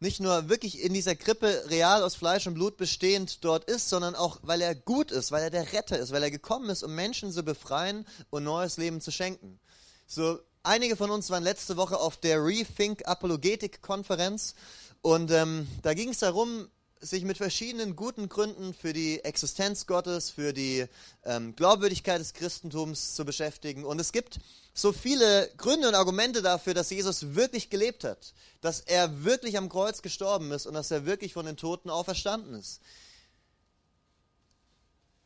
nicht 0.01 0.21
nur 0.21 0.49
wirklich 0.49 0.83
in 0.83 0.93
dieser 0.93 1.17
Krippe 1.17 1.65
real 1.69 2.03
aus 2.03 2.15
Fleisch 2.15 2.47
und 2.47 2.55
Blut 2.55 2.77
bestehend 2.77 3.45
dort 3.45 3.65
ist, 3.65 3.89
sondern 3.89 4.15
auch, 4.15 4.39
weil 4.43 4.61
er 4.61 4.75
gut 4.75 5.11
ist, 5.11 5.33
weil 5.33 5.43
er 5.43 5.51
der 5.51 5.73
Retter 5.73 5.99
ist, 5.99 6.13
weil 6.13 6.23
er 6.23 6.31
gekommen 6.31 6.69
ist, 6.69 6.83
um 6.83 6.95
Menschen 6.95 7.33
zu 7.33 7.43
befreien 7.43 8.07
und 8.31 8.45
neues 8.45 8.77
Leben 8.77 9.01
zu 9.01 9.11
schenken. 9.11 9.59
So, 10.07 10.39
einige 10.63 10.97
von 10.97 11.11
uns 11.11 11.31
waren 11.31 11.43
letzte 11.43 11.77
Woche 11.77 11.99
auf 11.99 12.19
der 12.19 12.45
Rethink 12.45 13.07
Apologetik 13.07 13.81
Konferenz 13.81 14.55
und 15.01 15.31
ähm, 15.31 15.67
da 15.83 15.95
ging 15.95 16.11
es 16.11 16.19
darum, 16.19 16.69
sich 17.05 17.25
mit 17.25 17.37
verschiedenen 17.37 17.97
guten 17.97 18.29
Gründen 18.29 18.73
für 18.73 18.93
die 18.93 19.23
Existenz 19.25 19.87
Gottes, 19.87 20.31
für 20.31 20.53
die 20.53 20.87
ähm, 21.25 21.55
Glaubwürdigkeit 21.55 22.21
des 22.21 22.33
Christentums 22.33 23.15
zu 23.15 23.25
beschäftigen. 23.25 23.85
Und 23.85 24.01
es 24.01 24.13
gibt 24.13 24.41
so 24.73 24.93
viele 24.93 25.51
Gründe 25.57 25.89
und 25.89 25.95
Argumente 25.95 26.43
dafür, 26.43 26.75
dass 26.75 26.91
Jesus 26.91 27.35
wirklich 27.35 27.71
gelebt 27.71 28.05
hat, 28.05 28.33
dass 28.61 28.81
er 28.81 29.25
wirklich 29.25 29.59
am 29.59 29.69
Kreuz 29.69 30.03
gestorben 30.03 30.51
ist 30.53 30.67
und 30.67 30.75
dass 30.75 30.91
er 30.91 31.07
wirklich 31.07 31.35
von 31.35 31.47
den 31.47 31.57
Toten 31.57 31.91
auferstanden 31.91 32.55
ist. 32.55 32.81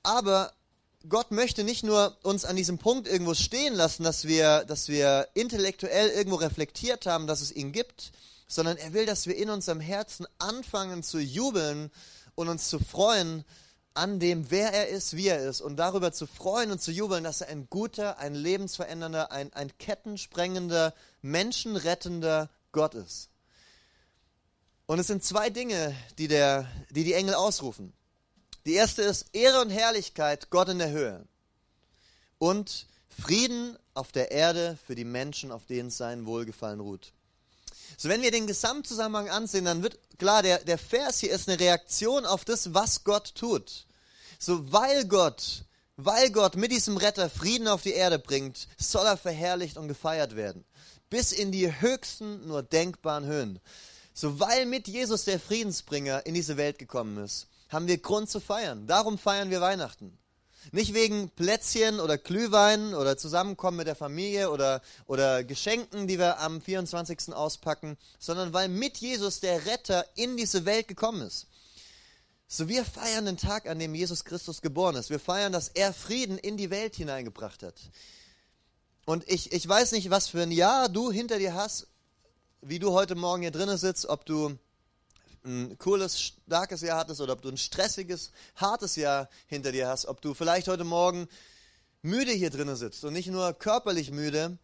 Aber 0.02 0.52
Gott 1.08 1.30
möchte 1.30 1.64
nicht 1.64 1.85
nur 1.85 2.16
uns 2.23 2.44
an 2.44 2.56
diesem 2.56 2.78
Punkt 2.78 3.06
irgendwo 3.06 3.35
stehen 3.35 3.75
lassen, 3.75 4.02
dass 4.02 4.26
wir, 4.26 4.64
dass 4.64 4.88
wir 4.88 5.28
intellektuell 5.35 6.08
irgendwo 6.08 6.37
reflektiert 6.37 7.06
haben, 7.06 7.26
dass 7.26 7.40
es 7.40 7.52
ihn 7.52 7.73
gibt, 7.73 8.12
sondern 8.49 8.78
er 8.78 8.93
will, 8.95 9.07
dass 9.07 9.26
wir 9.26 9.37
in 9.37 9.50
unserem 9.50 9.81
Herzen 9.81 10.26
anfangen 10.38 11.02
zu 11.02 11.19
jubeln 11.19 11.90
und 12.35 12.49
uns 12.49 12.69
zu 12.69 12.78
freuen 12.78 13.45
an 13.95 14.21
dem, 14.21 14.50
wer 14.50 14.73
er 14.73 14.88
ist, 14.88 15.17
wie 15.17 15.28
er 15.28 15.40
ist 15.40 15.61
und 15.61 15.76
darüber 15.76 16.12
zu 16.12 16.26
freuen 16.26 16.71
und 16.71 16.81
zu 16.81 16.90
jubeln, 16.90 17.25
dass 17.25 17.43
er 17.43 17.49
ein 17.49 17.69
guter, 17.69 18.19
ein 18.19 18.35
lebensverändernder, 18.35 19.33
ein, 19.33 19.52
ein 19.52 19.76
kettensprengender, 19.78 20.95
menschenrettender 21.21 22.49
Gott 22.73 22.95
ist. 22.95 23.28
Und 24.87 24.99
es 24.99 25.09
sind 25.09 25.23
zwei 25.23 25.50
Dinge, 25.50 25.95
die, 26.17 26.28
der, 26.28 26.67
die 26.90 27.05
die 27.05 27.12
Engel 27.12 27.35
ausrufen. 27.35 27.93
Die 28.64 28.75
erste 28.75 29.02
ist 29.02 29.26
Ehre 29.35 29.61
und 29.61 29.71
Herrlichkeit 29.71 30.49
Gott 30.50 30.69
in 30.69 30.78
der 30.78 30.90
Höhe 30.90 31.26
und 32.38 32.87
Frieden 33.09 33.76
auf 33.95 34.12
der 34.12 34.31
Erde 34.31 34.78
für 34.87 34.95
die 34.95 35.05
Menschen, 35.05 35.50
auf 35.50 35.67
denen 35.67 35.90
sein 35.90 36.25
Wohlgefallen 36.25 36.81
ruht. 36.81 37.12
So, 38.00 38.09
wenn 38.09 38.23
wir 38.23 38.31
den 38.31 38.47
Gesamtzusammenhang 38.47 39.28
ansehen, 39.28 39.64
dann 39.64 39.83
wird 39.83 39.99
klar, 40.19 40.45
der, 40.45 40.61
der 40.61 40.78
Vers 40.78 41.19
hier 41.19 41.33
ist 41.33 41.49
eine 41.49 41.59
Reaktion 41.59 42.26
auf 42.26 42.45
das, 42.45 42.73
was 42.73 43.02
Gott 43.02 43.35
tut. 43.35 43.87
So, 44.38 44.71
weil 44.73 45.05
Gott, 45.07 45.64
weil 45.97 46.31
Gott 46.31 46.55
mit 46.55 46.71
diesem 46.71 46.97
Retter 46.97 47.28
Frieden 47.28 47.67
auf 47.67 47.83
die 47.83 47.95
Erde 47.95 48.21
bringt, 48.21 48.69
soll 48.78 49.05
er 49.05 49.17
verherrlicht 49.17 49.76
und 49.76 49.88
gefeiert 49.88 50.37
werden. 50.37 50.64
Bis 51.11 51.33
in 51.33 51.50
die 51.50 51.81
höchsten 51.81 52.47
nur 52.47 52.62
denkbaren 52.62 53.26
Höhen. 53.26 53.59
So, 54.14 54.38
weil 54.38 54.67
mit 54.67 54.87
Jesus 54.87 55.25
der 55.25 55.40
Friedensbringer 55.40 56.25
in 56.25 56.35
diese 56.35 56.57
Welt 56.57 56.78
gekommen 56.78 57.19
ist, 57.25 57.49
haben 57.69 57.88
wir 57.88 57.99
Grund 57.99 58.31
zu 58.31 58.38
feiern. 58.38 58.87
Darum 58.87 59.19
feiern 59.19 59.50
wir 59.50 59.61
Weihnachten. 59.61 60.17
Nicht 60.73 60.95
wegen 60.95 61.31
Plätzchen 61.31 62.00
oder 62.00 62.19
Glühwein 62.19 62.95
oder 62.95 63.17
Zusammenkommen 63.17 63.79
mit 63.79 63.87
der 63.87 63.97
Familie 63.97 64.50
oder, 64.50 64.83
oder 65.07 65.45
Geschenken, 65.45 66.07
die 66.07 66.19
wir 66.19 66.41
am 66.41 66.61
24. 66.61 67.33
auspacken, 67.33 67.97
sondern 68.19 68.53
weil 68.53 68.69
mit 68.69 68.99
Jesus 68.99 69.41
der 69.41 69.67
Retter 69.67 70.05
in 70.15 70.37
diese 70.37 70.65
Welt 70.65 70.88
gekommen 70.88 71.23
ist. 71.23 71.47
So, 72.47 72.69
wir 72.69 72.85
feiern 72.85 73.27
den 73.27 73.37
Tag, 73.37 73.69
an 73.69 73.79
dem 73.79 73.95
Jesus 73.95 74.25
Christus 74.25 74.62
geboren 74.62 74.97
ist. 74.97 75.11
Wir 75.11 75.21
feiern, 75.21 75.53
dass 75.53 75.69
er 75.69 75.93
Frieden 75.93 76.38
in 76.38 76.57
die 76.57 76.71
Welt 76.71 76.97
hineingebracht 76.97 77.62
hat. 77.62 77.75
Und 79.05 79.29
ich, 79.29 79.53
ich 79.53 79.69
weiß 79.69 79.93
nicht, 79.93 80.11
was 80.11 80.29
für 80.29 80.43
ein 80.43 80.50
Jahr 80.50 80.88
du 80.88 81.11
hinter 81.11 81.38
dir 81.38 81.55
hast, 81.55 81.87
wie 82.61 82.79
du 82.79 82.93
heute 82.93 83.15
Morgen 83.15 83.43
hier 83.43 83.50
drinnen 83.50 83.77
sitzt, 83.77 84.07
ob 84.07 84.25
du 84.25 84.59
ein 85.45 85.78
cooles, 85.78 86.21
starkes 86.21 86.80
Jahr 86.83 86.99
hattest 86.99 87.21
oder 87.21 87.33
ob 87.33 87.42
du 87.42 87.49
ein 87.49 87.57
stressiges, 87.57 88.33
hartes 88.57 88.97
Jahr 88.97 89.28
hinter 89.47 89.73
dir 89.73 89.88
hast, 89.88 90.07
ob 90.07 90.21
du 90.21 90.35
vielleicht 90.35 90.68
heute 90.68 90.85
Morgen 90.85 91.28
müde 92.02 92.33
hier 92.33 92.50
drinnen 92.50 92.76
sitzt 92.76 93.04
und 93.04 93.12
nicht 93.12 93.28
nur 93.28 93.52
körperlich 93.52 94.11
müde, 94.11 94.59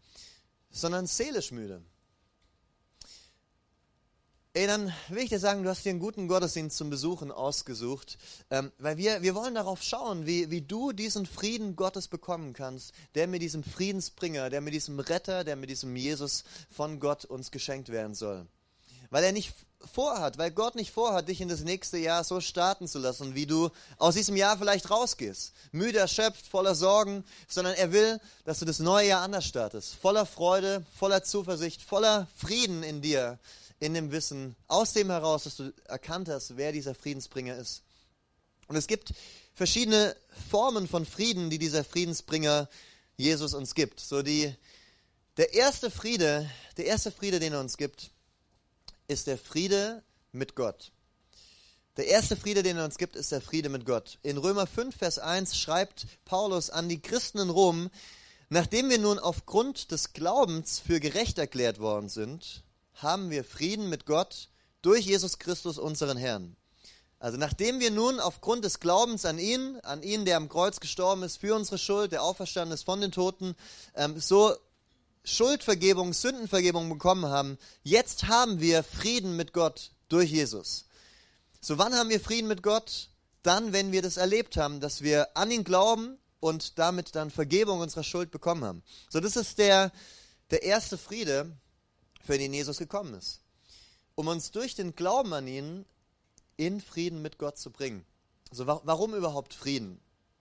sondern 0.69 1.07
seelisch 1.07 1.51
müde. 1.51 1.81
Ey, 4.55 4.67
dann 4.67 4.93
will 5.09 5.23
ich 5.23 5.29
dir 5.29 5.39
sagen, 5.39 5.63
du 5.63 5.69
hast 5.69 5.83
dir 5.83 5.89
einen 5.89 5.99
guten 5.99 6.29
Gottesdienst 6.29 6.77
zum 6.77 6.89
Besuchen 6.89 7.29
ausgesucht, 7.29 8.17
ähm, 8.49 8.71
weil 8.77 8.95
wir, 8.95 9.21
wir 9.21 9.35
wollen 9.35 9.53
darauf 9.53 9.83
schauen, 9.83 10.25
wie, 10.25 10.49
wie 10.49 10.61
du 10.61 10.93
diesen 10.93 11.25
Frieden 11.25 11.75
Gottes 11.75 12.07
bekommen 12.07 12.53
kannst, 12.53 12.93
der 13.15 13.27
mit 13.27 13.41
diesem 13.41 13.65
Friedensbringer, 13.65 14.49
der 14.49 14.61
mit 14.61 14.73
diesem 14.73 14.97
Retter, 15.01 15.43
der 15.43 15.57
mit 15.57 15.69
diesem 15.69 15.93
Jesus 15.97 16.45
von 16.69 17.01
Gott 17.01 17.25
uns 17.25 17.51
geschenkt 17.51 17.89
werden 17.89 18.15
soll. 18.15 18.47
Weil 19.09 19.25
er 19.25 19.33
nicht 19.33 19.53
vorhat, 19.91 20.37
weil 20.37 20.51
Gott 20.51 20.75
nicht 20.75 20.91
vorhat, 20.91 21.27
dich 21.27 21.41
in 21.41 21.47
das 21.47 21.61
nächste 21.61 21.97
Jahr 21.97 22.23
so 22.23 22.41
starten 22.41 22.87
zu 22.87 22.99
lassen, 22.99 23.35
wie 23.35 23.45
du 23.45 23.69
aus 23.97 24.15
diesem 24.15 24.35
Jahr 24.35 24.57
vielleicht 24.57 24.89
rausgehst. 24.89 25.53
Müde, 25.71 25.99
erschöpft, 25.99 26.45
voller 26.47 26.75
Sorgen, 26.75 27.23
sondern 27.47 27.75
er 27.75 27.91
will, 27.91 28.19
dass 28.43 28.59
du 28.59 28.65
das 28.65 28.79
neue 28.79 29.09
Jahr 29.09 29.21
anders 29.21 29.45
startest. 29.45 29.95
Voller 29.95 30.25
Freude, 30.25 30.85
voller 30.97 31.23
Zuversicht, 31.23 31.81
voller 31.81 32.27
Frieden 32.37 32.83
in 32.83 33.01
dir 33.01 33.39
in 33.79 33.93
dem 33.93 34.11
Wissen, 34.11 34.55
aus 34.67 34.93
dem 34.93 35.09
heraus, 35.09 35.43
dass 35.43 35.57
du 35.57 35.73
erkannt 35.85 36.29
hast, 36.29 36.57
wer 36.57 36.71
dieser 36.71 36.95
Friedensbringer 36.95 37.57
ist. 37.57 37.83
Und 38.67 38.75
es 38.75 38.87
gibt 38.87 39.13
verschiedene 39.53 40.15
Formen 40.49 40.87
von 40.87 41.05
Frieden, 41.05 41.49
die 41.49 41.59
dieser 41.59 41.83
Friedensbringer 41.83 42.69
Jesus 43.17 43.53
uns 43.53 43.75
gibt. 43.75 43.99
So 43.99 44.21
die, 44.21 44.53
der 45.37 45.53
erste 45.53 45.91
Friede, 45.91 46.49
der 46.77 46.85
erste 46.85 47.11
Friede, 47.11 47.39
den 47.39 47.53
er 47.53 47.59
uns 47.59 47.77
gibt, 47.77 48.11
ist 49.07 49.27
der 49.27 49.37
Friede 49.37 50.03
mit 50.31 50.55
Gott. 50.55 50.91
Der 51.97 52.07
erste 52.07 52.35
Friede, 52.35 52.61
den 52.61 52.77
er 52.77 52.85
uns 52.85 52.97
gibt, 52.97 53.15
ist 53.15 53.31
der 53.31 53.41
Friede 53.41 53.69
mit 53.69 53.85
Gott. 53.85 54.19
In 54.21 54.37
Römer 54.37 54.67
5, 54.67 54.95
Vers 54.95 55.17
1 55.17 55.57
schreibt 55.57 56.07
Paulus 56.25 56.69
an 56.69 56.89
die 56.89 57.01
Christen 57.01 57.39
in 57.39 57.49
Rom, 57.49 57.89
nachdem 58.49 58.89
wir 58.89 58.99
nun 58.99 59.17
aufgrund 59.17 59.91
des 59.91 60.11
Glaubens 60.11 60.79
für 60.79 60.99
gerecht 60.99 61.37
erklärt 61.37 61.79
worden 61.79 62.09
sind, 62.09 62.63
haben 62.95 63.29
wir 63.29 63.45
Frieden 63.45 63.89
mit 63.89 64.05
Gott 64.05 64.49
durch 64.81 65.05
Jesus 65.05 65.39
Christus, 65.39 65.77
unseren 65.77 66.17
Herrn. 66.17 66.57
Also 67.17 67.37
nachdem 67.37 67.79
wir 67.79 67.91
nun 67.91 68.19
aufgrund 68.19 68.65
des 68.65 68.79
Glaubens 68.79 69.25
an 69.25 69.39
ihn, 69.39 69.79
an 69.83 70.03
ihn, 70.03 70.25
der 70.25 70.37
am 70.37 70.49
Kreuz 70.49 70.79
gestorben 70.79 71.23
ist 71.23 71.37
für 71.37 71.55
unsere 71.55 71.77
Schuld, 71.77 72.11
der 72.11 72.23
auferstanden 72.23 72.73
ist 72.73 72.83
von 72.83 73.01
den 73.01 73.11
Toten, 73.11 73.55
ähm, 73.95 74.19
so 74.19 74.55
Schuldvergebung, 75.25 76.13
Sündenvergebung 76.13 76.87
bekommen 76.87 77.25
haben, 77.25 77.57
jetzt 77.83 78.27
haben 78.27 78.61
wir 78.61 78.83
Frieden 78.83 79.35
mit 79.35 79.53
Gott 79.53 79.91
durch 80.07 80.31
Jesus. 80.31 80.85
So 81.59 81.77
wann 81.77 81.95
haben 81.95 82.09
wir 82.09 82.19
Frieden 82.19 82.47
mit 82.47 82.63
Gott? 82.63 83.09
Dann, 83.43 83.73
wenn 83.73 83.91
wir 83.91 84.01
das 84.01 84.17
erlebt 84.17 84.55
haben, 84.55 84.79
dass 84.79 85.01
wir 85.01 85.35
an 85.35 85.51
ihn 85.51 85.63
glauben 85.63 86.17
und 86.39 86.77
damit 86.77 87.15
dann 87.15 87.31
Vergebung 87.31 87.79
unserer 87.79 88.03
Schuld 88.03 88.31
bekommen 88.31 88.63
haben. 88.63 88.83
So 89.09 89.19
das 89.19 89.35
ist 89.35 89.57
der, 89.57 89.91
der 90.51 90.63
erste 90.63 90.97
Friede, 90.97 91.51
für 92.23 92.37
den 92.37 92.53
Jesus 92.53 92.77
gekommen 92.77 93.13
ist. 93.13 93.41
Um 94.15 94.27
uns 94.27 94.51
durch 94.51 94.75
den 94.75 94.95
Glauben 94.95 95.33
an 95.33 95.47
ihn 95.47 95.85
in 96.57 96.81
Frieden 96.81 97.21
mit 97.21 97.37
Gott 97.37 97.57
zu 97.57 97.71
bringen. 97.71 98.05
Also 98.49 98.65
warum 98.67 99.13
überhaupt 99.13 99.53
Frieden? 99.53 99.99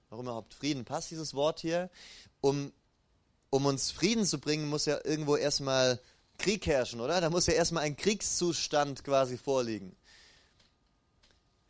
Warum 0.08 0.26
überhaupt 0.26 0.54
Frieden? 0.54 0.84
Passt 0.84 1.10
dieses 1.10 1.34
Wort 1.34 1.60
hier? 1.60 1.90
Um, 2.40 2.72
um 3.54 3.66
uns 3.66 3.92
Frieden 3.92 4.26
zu 4.26 4.40
bringen, 4.40 4.68
muss 4.68 4.84
ja 4.84 4.98
irgendwo 5.04 5.36
erstmal 5.36 6.00
Krieg 6.38 6.66
herrschen, 6.66 7.00
oder? 7.00 7.20
Da 7.20 7.30
muss 7.30 7.46
ja 7.46 7.54
erstmal 7.54 7.84
ein 7.84 7.94
Kriegszustand 7.94 9.04
quasi 9.04 9.38
vorliegen. 9.38 9.94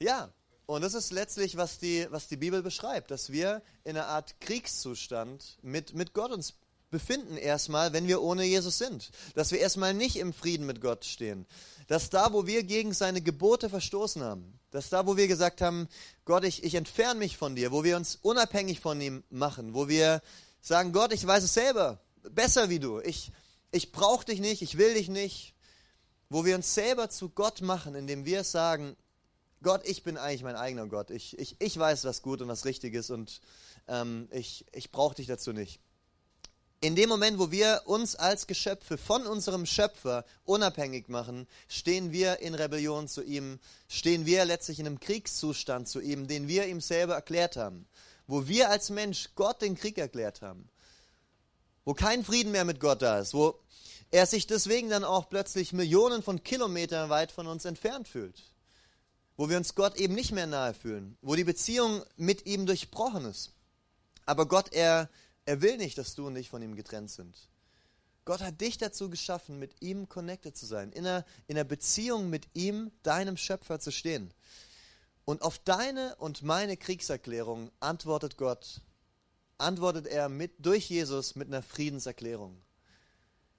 Ja, 0.00 0.32
und 0.64 0.80
das 0.80 0.94
ist 0.94 1.12
letztlich, 1.12 1.58
was 1.58 1.78
die, 1.78 2.06
was 2.08 2.26
die 2.26 2.38
Bibel 2.38 2.62
beschreibt, 2.62 3.10
dass 3.10 3.32
wir 3.32 3.60
in 3.84 3.98
einer 3.98 4.06
Art 4.06 4.40
Kriegszustand 4.40 5.58
mit, 5.60 5.92
mit 5.92 6.14
Gott 6.14 6.32
uns 6.32 6.54
befinden 6.90 7.36
erstmal, 7.36 7.92
wenn 7.92 8.08
wir 8.08 8.22
ohne 8.22 8.44
Jesus 8.44 8.78
sind. 8.78 9.10
Dass 9.34 9.52
wir 9.52 9.58
erstmal 9.58 9.92
nicht 9.92 10.16
im 10.16 10.32
Frieden 10.32 10.64
mit 10.64 10.80
Gott 10.80 11.04
stehen. 11.04 11.44
Dass 11.86 12.08
da, 12.08 12.32
wo 12.32 12.46
wir 12.46 12.62
gegen 12.62 12.94
seine 12.94 13.20
Gebote 13.20 13.68
verstoßen 13.68 14.22
haben, 14.22 14.58
dass 14.70 14.88
da, 14.88 15.06
wo 15.06 15.18
wir 15.18 15.28
gesagt 15.28 15.60
haben, 15.60 15.88
Gott, 16.24 16.44
ich, 16.44 16.64
ich 16.64 16.76
entferne 16.76 17.18
mich 17.18 17.36
von 17.36 17.54
dir, 17.54 17.72
wo 17.72 17.84
wir 17.84 17.98
uns 17.98 18.16
unabhängig 18.22 18.80
von 18.80 18.98
ihm 19.02 19.22
machen, 19.28 19.74
wo 19.74 19.86
wir 19.86 20.22
sagen, 20.64 20.92
Gott, 20.92 21.12
ich 21.12 21.26
weiß 21.26 21.44
es 21.44 21.54
selber, 21.54 22.00
besser 22.22 22.70
wie 22.70 22.78
du, 22.78 22.98
ich, 23.00 23.30
ich 23.70 23.92
brauche 23.92 24.24
dich 24.24 24.40
nicht, 24.40 24.62
ich 24.62 24.78
will 24.78 24.94
dich 24.94 25.08
nicht, 25.08 25.54
wo 26.30 26.44
wir 26.44 26.56
uns 26.56 26.74
selber 26.74 27.10
zu 27.10 27.28
Gott 27.28 27.60
machen, 27.60 27.94
indem 27.94 28.24
wir 28.24 28.44
sagen, 28.44 28.96
Gott, 29.62 29.82
ich 29.84 30.02
bin 30.02 30.16
eigentlich 30.16 30.42
mein 30.42 30.56
eigener 30.56 30.86
Gott, 30.86 31.10
ich, 31.10 31.38
ich, 31.38 31.56
ich 31.58 31.78
weiß, 31.78 32.04
was 32.04 32.22
gut 32.22 32.40
und 32.40 32.48
was 32.48 32.64
richtig 32.64 32.94
ist 32.94 33.10
und 33.10 33.40
ähm, 33.88 34.26
ich, 34.30 34.64
ich 34.72 34.90
brauche 34.90 35.14
dich 35.14 35.26
dazu 35.26 35.52
nicht. 35.52 35.80
In 36.80 36.96
dem 36.96 37.08
Moment, 37.08 37.38
wo 37.38 37.50
wir 37.50 37.82
uns 37.84 38.14
als 38.14 38.46
Geschöpfe 38.46 38.98
von 38.98 39.26
unserem 39.26 39.64
Schöpfer 39.64 40.24
unabhängig 40.44 41.08
machen, 41.08 41.46
stehen 41.68 42.12
wir 42.12 42.40
in 42.40 42.54
Rebellion 42.54 43.08
zu 43.08 43.22
ihm, 43.22 43.58
stehen 43.88 44.26
wir 44.26 44.44
letztlich 44.44 44.80
in 44.80 44.86
einem 44.86 45.00
Kriegszustand 45.00 45.88
zu 45.88 46.00
ihm, 46.00 46.26
den 46.26 46.48
wir 46.48 46.66
ihm 46.66 46.80
selber 46.80 47.14
erklärt 47.14 47.56
haben. 47.56 47.86
Wo 48.26 48.48
wir 48.48 48.70
als 48.70 48.90
Mensch 48.90 49.30
Gott 49.34 49.62
den 49.62 49.76
Krieg 49.76 49.98
erklärt 49.98 50.42
haben. 50.42 50.68
Wo 51.84 51.94
kein 51.94 52.24
Frieden 52.24 52.52
mehr 52.52 52.64
mit 52.64 52.80
Gott 52.80 53.02
da 53.02 53.18
ist. 53.18 53.34
Wo 53.34 53.58
er 54.10 54.26
sich 54.26 54.46
deswegen 54.46 54.88
dann 54.88 55.04
auch 55.04 55.28
plötzlich 55.28 55.72
Millionen 55.72 56.22
von 56.22 56.42
Kilometern 56.42 57.10
weit 57.10 57.32
von 57.32 57.46
uns 57.46 57.64
entfernt 57.64 58.08
fühlt. 58.08 58.42
Wo 59.36 59.48
wir 59.48 59.56
uns 59.56 59.74
Gott 59.74 59.96
eben 59.96 60.14
nicht 60.14 60.32
mehr 60.32 60.46
nahe 60.46 60.74
fühlen. 60.74 61.18
Wo 61.20 61.34
die 61.34 61.44
Beziehung 61.44 62.02
mit 62.16 62.46
ihm 62.46 62.66
durchbrochen 62.66 63.24
ist. 63.26 63.52
Aber 64.24 64.46
Gott, 64.46 64.72
er 64.72 65.10
er 65.46 65.60
will 65.60 65.76
nicht, 65.76 65.98
dass 65.98 66.14
du 66.14 66.26
und 66.26 66.36
ich 66.36 66.48
von 66.48 66.62
ihm 66.62 66.74
getrennt 66.74 67.10
sind. 67.10 67.36
Gott 68.24 68.40
hat 68.40 68.60
dich 68.60 68.78
dazu 68.78 69.10
geschaffen, 69.10 69.58
mit 69.58 69.74
ihm 69.80 70.08
connected 70.08 70.56
zu 70.56 70.64
sein, 70.64 70.92
in 70.92 71.06
einer, 71.06 71.26
in 71.46 71.56
einer 71.56 71.64
Beziehung 71.64 72.30
mit 72.30 72.46
ihm, 72.54 72.90
deinem 73.02 73.36
Schöpfer 73.36 73.80
zu 73.80 73.92
stehen. 73.92 74.32
Und 75.24 75.42
auf 75.42 75.58
deine 75.58 76.16
und 76.16 76.42
meine 76.42 76.76
Kriegserklärung 76.76 77.70
antwortet 77.80 78.36
Gott, 78.36 78.80
antwortet 79.58 80.06
er 80.06 80.28
mit, 80.28 80.52
durch 80.58 80.90
Jesus 80.90 81.34
mit 81.34 81.48
einer 81.48 81.62
Friedenserklärung, 81.62 82.60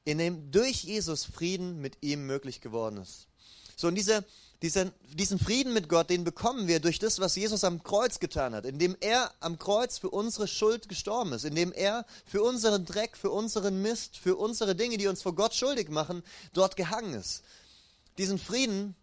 in 0.03 0.17
dem 0.19 0.51
durch 0.51 0.83
Jesus 0.83 1.25
Frieden 1.25 1.81
mit 1.81 1.97
ihm 2.01 2.27
möglich 2.27 2.61
geworden 2.61 2.97
ist. 2.97 3.27
So, 3.75 3.87
und 3.87 3.95
diese, 3.95 4.23
diesen, 4.61 4.91
diesen 5.13 5.39
Frieden 5.39 5.73
mit 5.73 5.89
Gott, 5.89 6.09
den 6.09 6.23
bekommen 6.23 6.67
wir 6.67 6.79
durch 6.79 6.99
das, 6.99 7.19
was 7.19 7.35
Jesus 7.35 7.63
am 7.63 7.83
Kreuz 7.83 8.19
getan 8.19 8.53
hat, 8.55 8.65
indem 8.65 8.95
er 9.01 9.33
am 9.39 9.59
Kreuz 9.59 9.97
für 9.97 10.09
unsere 10.09 10.47
Schuld 10.47 10.87
gestorben 10.87 11.33
ist, 11.33 11.45
indem 11.45 11.73
er 11.73 12.05
für 12.25 12.41
unseren 12.41 12.85
Dreck, 12.85 13.17
für 13.17 13.31
unseren 13.31 13.81
Mist, 13.81 14.17
für 14.17 14.35
unsere 14.35 14.75
Dinge, 14.75 14.97
die 14.97 15.07
uns 15.07 15.23
vor 15.23 15.35
Gott 15.35 15.55
schuldig 15.55 15.89
machen, 15.89 16.23
dort 16.53 16.77
gehangen 16.77 17.15
ist. 17.15 17.43
Diesen 18.17 18.39
Frieden, 18.39 18.95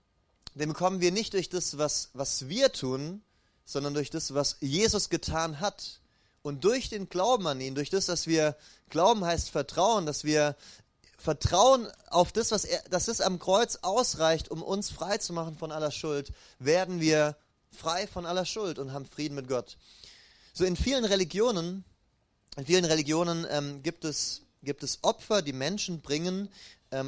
den 0.54 0.68
bekommen 0.68 1.00
wir 1.00 1.12
nicht 1.12 1.32
durch 1.32 1.49
das, 1.49 1.78
was, 1.78 2.11
was 2.12 2.49
wir 2.49 2.73
tun, 2.73 3.23
sondern 3.64 3.94
durch 3.94 4.11
das, 4.11 4.35
was 4.35 4.56
Jesus 4.61 5.09
getan 5.09 5.61
hat. 5.61 6.00
Und 6.42 6.64
durch 6.64 6.88
den 6.88 7.09
Glauben 7.09 7.47
an 7.47 7.61
ihn, 7.61 7.75
durch 7.75 7.90
das, 7.90 8.06
dass 8.06 8.26
wir 8.26 8.56
Glauben 8.88 9.25
heißt 9.25 9.50
Vertrauen, 9.50 10.06
dass 10.06 10.25
wir 10.25 10.56
Vertrauen 11.16 11.87
auf 12.09 12.32
das, 12.32 12.50
was 12.50 12.64
er, 12.64 12.82
dass 12.90 13.06
es 13.06 13.21
am 13.21 13.38
Kreuz 13.38 13.78
ausreicht, 13.82 14.50
um 14.50 14.61
uns 14.61 14.90
frei 14.90 15.18
zu 15.18 15.32
machen 15.32 15.56
von 15.56 15.71
aller 15.71 15.92
Schuld, 15.92 16.32
werden 16.59 17.00
wir 17.00 17.37
frei 17.71 18.09
von 18.09 18.26
aller 18.26 18.44
Schuld 18.44 18.80
und 18.80 18.92
haben 18.92 19.06
Frieden 19.06 19.37
mit 19.37 19.47
Gott. 19.47 19.78
So 20.52 20.64
in 20.64 20.76
vielen 20.76 21.04
Religionen, 21.04 21.85
in 22.56 22.66
vielen 22.66 22.85
Religionen 22.85 23.47
ähm, 23.49 23.82
gibt 23.85 24.04
es 24.04 24.42
gibt 24.62 24.82
es 24.82 24.99
Opfer, 25.02 25.42
die 25.42 25.52
Menschen 25.52 26.00
bringen, 26.00 26.49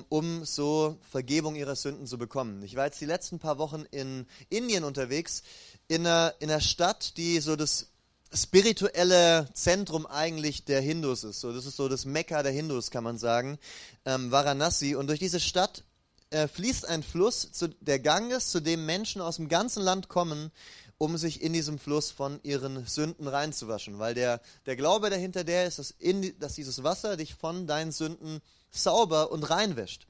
um 0.09 0.45
so 0.45 0.99
Vergebung 1.11 1.57
ihrer 1.57 1.77
Sünden 1.77 2.07
zu 2.07 2.19
bekommen. 2.19 2.63
Ich 2.63 2.77
war 2.77 2.87
jetzt 2.87 3.01
die 3.01 3.07
letzten 3.07 3.39
paar 3.39 3.59
Wochen 3.59 3.85
in 3.91 4.27
Indien 4.49 4.85
unterwegs, 4.85 5.43
in 5.89 6.07
einer, 6.07 6.35
in 6.41 6.51
einer 6.51 6.61
Stadt, 6.61 7.17
die 7.17 7.41
so 7.41 7.57
das 7.57 7.89
spirituelle 8.33 9.49
Zentrum 9.55 10.07
eigentlich 10.07 10.65
der 10.65 10.81
Hindus 10.81 11.25
ist. 11.25 11.41
So, 11.41 11.53
das 11.53 11.67
ist 11.67 11.77
so 11.77 11.89
das 11.89 12.05
Mekka 12.05 12.43
der 12.43 12.53
Hindus, 12.53 12.91
kann 12.91 13.05
man 13.05 13.19
sagen, 13.19 13.59
ähm, 14.05 14.31
Varanasi. 14.31 14.95
Und 14.95 15.07
durch 15.07 15.21
diese 15.21 15.41
Stadt 15.41 15.85
äh, 16.31 16.49
fließt 16.49 16.89
ein 16.89 17.03
Fluss, 17.03 17.53
zu, 17.53 17.69
der 17.69 18.01
Ganges, 18.01 18.51
zu 18.51 18.61
dem 18.61 18.87
Menschen 18.87 19.23
aus 19.23 19.37
dem 19.37 19.49
ganzen 19.49 19.83
Land 19.83 20.09
kommen, 20.09 20.51
um 20.99 21.17
sich 21.17 21.43
in 21.43 21.53
diesem 21.53 21.79
Fluss 21.79 22.11
von 22.11 22.41
ihren 22.43 22.87
Sünden 22.87 23.29
reinzuwaschen. 23.29 23.99
Weil 23.99 24.15
der, 24.15 24.41
der 24.67 24.77
Glaube 24.77 25.11
dahinter 25.11 25.45
der 25.45 25.67
ist, 25.67 25.79
dass, 25.79 25.91
in, 25.93 26.37
dass 26.39 26.55
dieses 26.55 26.83
Wasser 26.83 27.17
dich 27.17 27.35
von 27.35 27.67
deinen 27.67 27.93
Sünden 27.93 28.41
sauber 28.75 29.31
und 29.33 29.43
reinwäscht. 29.45 30.07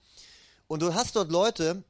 Und 0.67 0.81
du 0.81 0.95
hast 0.95 1.17
dort 1.17 1.31
Leute, 1.31 1.85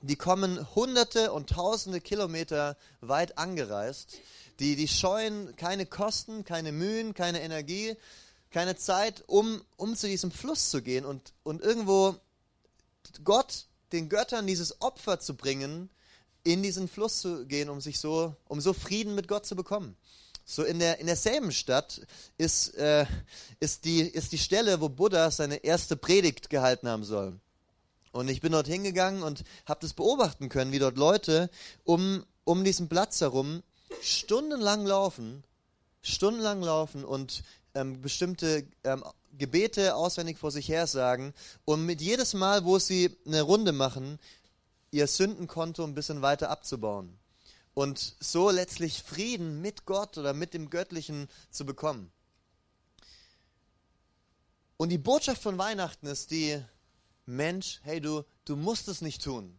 die 0.00 0.16
kommen 0.16 0.74
hunderte 0.74 1.32
und 1.32 1.50
tausende 1.50 2.00
Kilometer 2.00 2.76
weit 3.00 3.38
angereist, 3.38 4.18
die, 4.58 4.76
die 4.76 4.88
scheuen 4.88 5.56
keine 5.56 5.86
Kosten, 5.86 6.44
keine 6.44 6.72
Mühen, 6.72 7.14
keine 7.14 7.40
Energie, 7.40 7.96
keine 8.50 8.76
Zeit, 8.76 9.24
um, 9.26 9.62
um 9.76 9.96
zu 9.96 10.06
diesem 10.06 10.30
Fluss 10.30 10.70
zu 10.70 10.82
gehen 10.82 11.04
und, 11.04 11.32
und 11.42 11.62
irgendwo 11.62 12.16
Gott, 13.24 13.66
den 13.92 14.08
Göttern 14.08 14.46
dieses 14.46 14.80
Opfer 14.80 15.20
zu 15.20 15.34
bringen, 15.34 15.90
in 16.44 16.62
diesen 16.62 16.88
Fluss 16.88 17.20
zu 17.20 17.46
gehen, 17.46 17.68
um 17.68 17.80
sich 17.80 17.98
so, 17.98 18.34
um 18.48 18.60
so 18.60 18.72
Frieden 18.72 19.14
mit 19.14 19.28
Gott 19.28 19.46
zu 19.46 19.56
bekommen. 19.56 19.96
So 20.44 20.64
in 20.64 20.78
der 20.78 20.98
in 20.98 21.06
derselben 21.06 21.52
Stadt 21.52 22.00
ist 22.36 22.74
äh, 22.74 23.06
ist 23.60 23.84
die 23.84 24.00
ist 24.00 24.32
die 24.32 24.38
Stelle, 24.38 24.80
wo 24.80 24.88
Buddha 24.88 25.30
seine 25.30 25.56
erste 25.56 25.96
Predigt 25.96 26.50
gehalten 26.50 26.88
haben 26.88 27.04
soll. 27.04 27.38
Und 28.12 28.28
ich 28.28 28.40
bin 28.40 28.52
dort 28.52 28.66
hingegangen 28.66 29.22
und 29.22 29.44
habe 29.66 29.80
das 29.80 29.94
beobachten 29.94 30.48
können, 30.48 30.72
wie 30.72 30.78
dort 30.78 30.96
Leute 30.96 31.48
um 31.84 32.24
um 32.44 32.64
diesen 32.64 32.88
Platz 32.88 33.20
herum 33.20 33.62
stundenlang 34.02 34.84
laufen, 34.84 35.44
stundenlang 36.02 36.60
laufen 36.62 37.04
und 37.04 37.44
ähm, 37.74 38.02
bestimmte 38.02 38.66
ähm, 38.84 39.04
Gebete 39.38 39.94
auswendig 39.94 40.38
vor 40.38 40.50
sich 40.50 40.68
her 40.68 40.86
sagen 40.86 41.32
und 41.64 41.86
mit 41.86 42.02
jedes 42.02 42.34
Mal, 42.34 42.64
wo 42.64 42.78
sie 42.78 43.16
eine 43.26 43.42
Runde 43.42 43.72
machen, 43.72 44.18
ihr 44.90 45.06
Sündenkonto 45.06 45.84
ein 45.84 45.94
bisschen 45.94 46.20
weiter 46.20 46.50
abzubauen 46.50 47.18
und 47.74 48.16
so 48.20 48.50
letztlich 48.50 49.02
Frieden 49.02 49.60
mit 49.60 49.86
Gott 49.86 50.18
oder 50.18 50.34
mit 50.34 50.54
dem 50.54 50.70
Göttlichen 50.70 51.28
zu 51.50 51.64
bekommen. 51.64 52.12
Und 54.76 54.88
die 54.88 54.98
Botschaft 54.98 55.42
von 55.42 55.58
Weihnachten 55.58 56.06
ist 56.06 56.30
die, 56.30 56.60
Mensch, 57.24 57.80
hey 57.84 58.00
du, 58.00 58.24
du 58.44 58.56
musst 58.56 58.88
es 58.88 59.00
nicht 59.00 59.22
tun. 59.22 59.58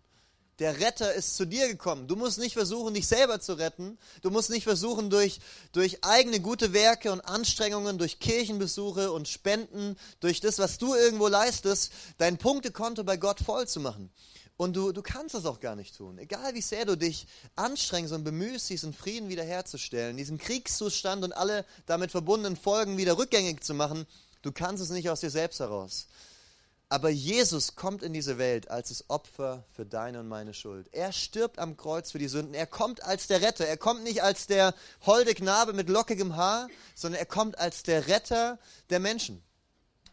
Der 0.60 0.80
Retter 0.80 1.14
ist 1.14 1.36
zu 1.36 1.46
dir 1.46 1.68
gekommen. 1.68 2.08
Du 2.08 2.16
musst 2.16 2.38
nicht 2.38 2.54
versuchen, 2.54 2.94
dich 2.94 3.08
selber 3.08 3.40
zu 3.40 3.54
retten. 3.54 3.98
Du 4.22 4.30
musst 4.30 4.52
nicht 4.52 4.66
versuchen, 4.66 5.10
durch, 5.10 5.40
durch 5.72 6.04
eigene 6.04 6.40
gute 6.42 6.74
Werke 6.74 7.12
und 7.12 7.22
Anstrengungen, 7.22 7.98
durch 7.98 8.20
Kirchenbesuche 8.20 9.12
und 9.12 9.28
Spenden, 9.28 9.98
durch 10.20 10.42
das, 10.42 10.60
was 10.60 10.78
du 10.78 10.94
irgendwo 10.94 11.28
leistest, 11.28 11.92
dein 12.20 12.38
Punktekonto 12.38 13.04
bei 13.04 13.18
Gott 13.18 13.40
voll 13.40 13.68
zu 13.68 13.80
machen. 13.80 14.12
Und 14.56 14.76
du, 14.76 14.92
du 14.92 15.02
kannst 15.02 15.34
es 15.36 15.46
auch 15.46 15.60
gar 15.60 15.76
nicht 15.76 15.98
tun. 15.98 16.18
Egal 16.20 16.54
wie 16.54 16.62
sehr 16.62 16.86
du 16.86 16.96
dich 16.96 17.28
anstrengst 17.56 18.14
und 18.14 18.24
bemühst, 18.24 18.70
diesen 18.70 18.94
Frieden 18.94 19.30
wiederherzustellen, 19.30 20.16
diesen 20.16 20.38
Kriegszustand 20.38 21.24
und 21.24 21.34
alle 21.34 21.66
damit 21.86 22.12
verbundenen 22.12 22.56
Folgen 22.56 22.98
wieder 22.98 23.18
rückgängig 23.18 23.64
zu 23.64 23.74
machen, 23.74 24.06
du 24.44 24.52
kannst 24.52 24.84
es 24.84 24.92
nicht 24.92 25.10
aus 25.10 25.22
dir 25.22 25.32
selbst 25.32 25.60
heraus. 25.60 26.08
Aber 26.94 27.10
Jesus 27.10 27.76
kommt 27.76 28.04
in 28.04 28.14
diese 28.14 28.38
Welt 28.38 28.70
als 28.70 28.90
das 28.90 29.10
Opfer 29.10 29.66
für 29.76 29.84
deine 29.84 30.20
und 30.20 30.28
meine 30.28 30.54
Schuld. 30.54 30.88
Er 30.92 31.12
stirbt 31.12 31.58
am 31.58 31.76
Kreuz 31.76 32.12
für 32.12 32.20
die 32.20 32.28
Sünden. 32.28 32.54
Er 32.54 32.68
kommt 32.68 33.02
als 33.04 33.26
der 33.26 33.42
Retter. 33.42 33.66
Er 33.66 33.78
kommt 33.78 34.04
nicht 34.04 34.22
als 34.22 34.46
der 34.46 34.76
holde 35.02 35.34
Knabe 35.34 35.74
mit 35.74 35.90
lockigem 35.90 36.36
Haar, 36.36 36.68
sondern 36.94 37.20
er 37.20 37.26
kommt 37.26 37.58
als 37.58 37.82
der 37.82 38.08
Retter 38.08 38.60
der 38.92 39.00
Menschen. 39.00 39.42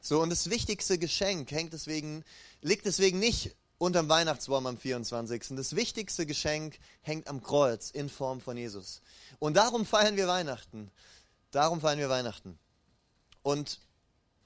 So, 0.00 0.22
und 0.22 0.30
das 0.30 0.48
wichtigste 0.48 0.96
Geschenk 0.96 1.50
hängt 1.50 1.74
deswegen, 1.74 2.24
liegt 2.62 2.86
deswegen 2.86 3.18
nicht 3.18 3.54
unterm 3.80 4.10
Weihnachtsbaum 4.10 4.66
am 4.66 4.76
24. 4.76 5.56
Das 5.56 5.74
wichtigste 5.74 6.26
Geschenk 6.26 6.78
hängt 7.00 7.28
am 7.28 7.42
Kreuz 7.42 7.90
in 7.90 8.10
Form 8.10 8.42
von 8.42 8.58
Jesus. 8.58 9.00
Und 9.38 9.56
darum 9.56 9.86
feiern 9.86 10.16
wir 10.16 10.28
Weihnachten. 10.28 10.90
Darum 11.50 11.80
feiern 11.80 11.98
wir 11.98 12.10
Weihnachten. 12.10 12.58
Und 13.42 13.80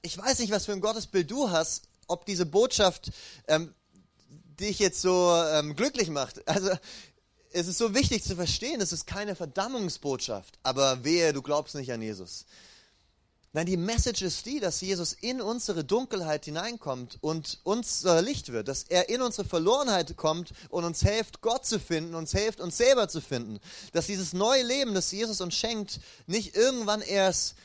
ich 0.01 0.17
weiß 0.17 0.39
nicht, 0.39 0.53
was 0.53 0.65
für 0.65 0.71
ein 0.71 0.79
Gottesbild 0.79 1.29
du 1.29 1.49
hast, 1.49 1.89
ob 2.07 2.25
diese 2.25 2.45
Botschaft 2.45 3.11
ähm, 3.49 3.75
dich 4.57 4.79
jetzt 4.79 5.01
so 5.01 5.35
ähm, 5.35 5.75
glücklich 5.75 6.09
macht. 6.09 6.47
Also 6.47 6.71
es 7.51 7.67
ist 7.67 7.77
so 7.77 7.93
wichtig 7.93 8.23
zu 8.23 8.37
verstehen, 8.37 8.79
es 8.79 8.93
ist 8.93 9.05
keine 9.05 9.35
Verdammungsbotschaft, 9.35 10.57
aber 10.63 11.03
wehe, 11.03 11.33
du 11.33 11.41
glaubst 11.41 11.75
nicht 11.75 11.91
an 11.91 12.01
Jesus. 12.01 12.45
Nein, 13.55 13.67
die 13.67 13.77
Message 13.77 14.21
ist 14.21 14.45
die, 14.47 14.59
dass 14.59 14.81
Jesus 14.81 15.13
in 15.13 15.39
unsere 15.39 15.85
Dunkelheit 15.85 16.43
hineinkommt 16.43 17.17
und 17.21 17.61
uns 17.63 18.03
äh, 18.03 18.19
Licht 18.19 18.51
wird, 18.51 18.67
dass 18.67 18.83
er 18.83 19.07
in 19.07 19.21
unsere 19.21 19.47
Verlorenheit 19.47 20.17
kommt 20.17 20.51
und 20.67 20.83
uns 20.83 20.99
hilft, 20.99 21.39
Gott 21.39 21.65
zu 21.65 21.79
finden, 21.79 22.15
uns 22.15 22.33
hilft, 22.33 22.59
uns 22.59 22.75
selber 22.75 23.07
zu 23.07 23.21
finden. 23.21 23.61
Dass 23.93 24.07
dieses 24.07 24.33
neue 24.33 24.61
Leben, 24.61 24.93
das 24.93 25.09
Jesus 25.09 25.39
uns 25.39 25.55
schenkt, 25.55 26.01
nicht 26.27 26.57
irgendwann 26.57 26.99
erst 26.99 27.55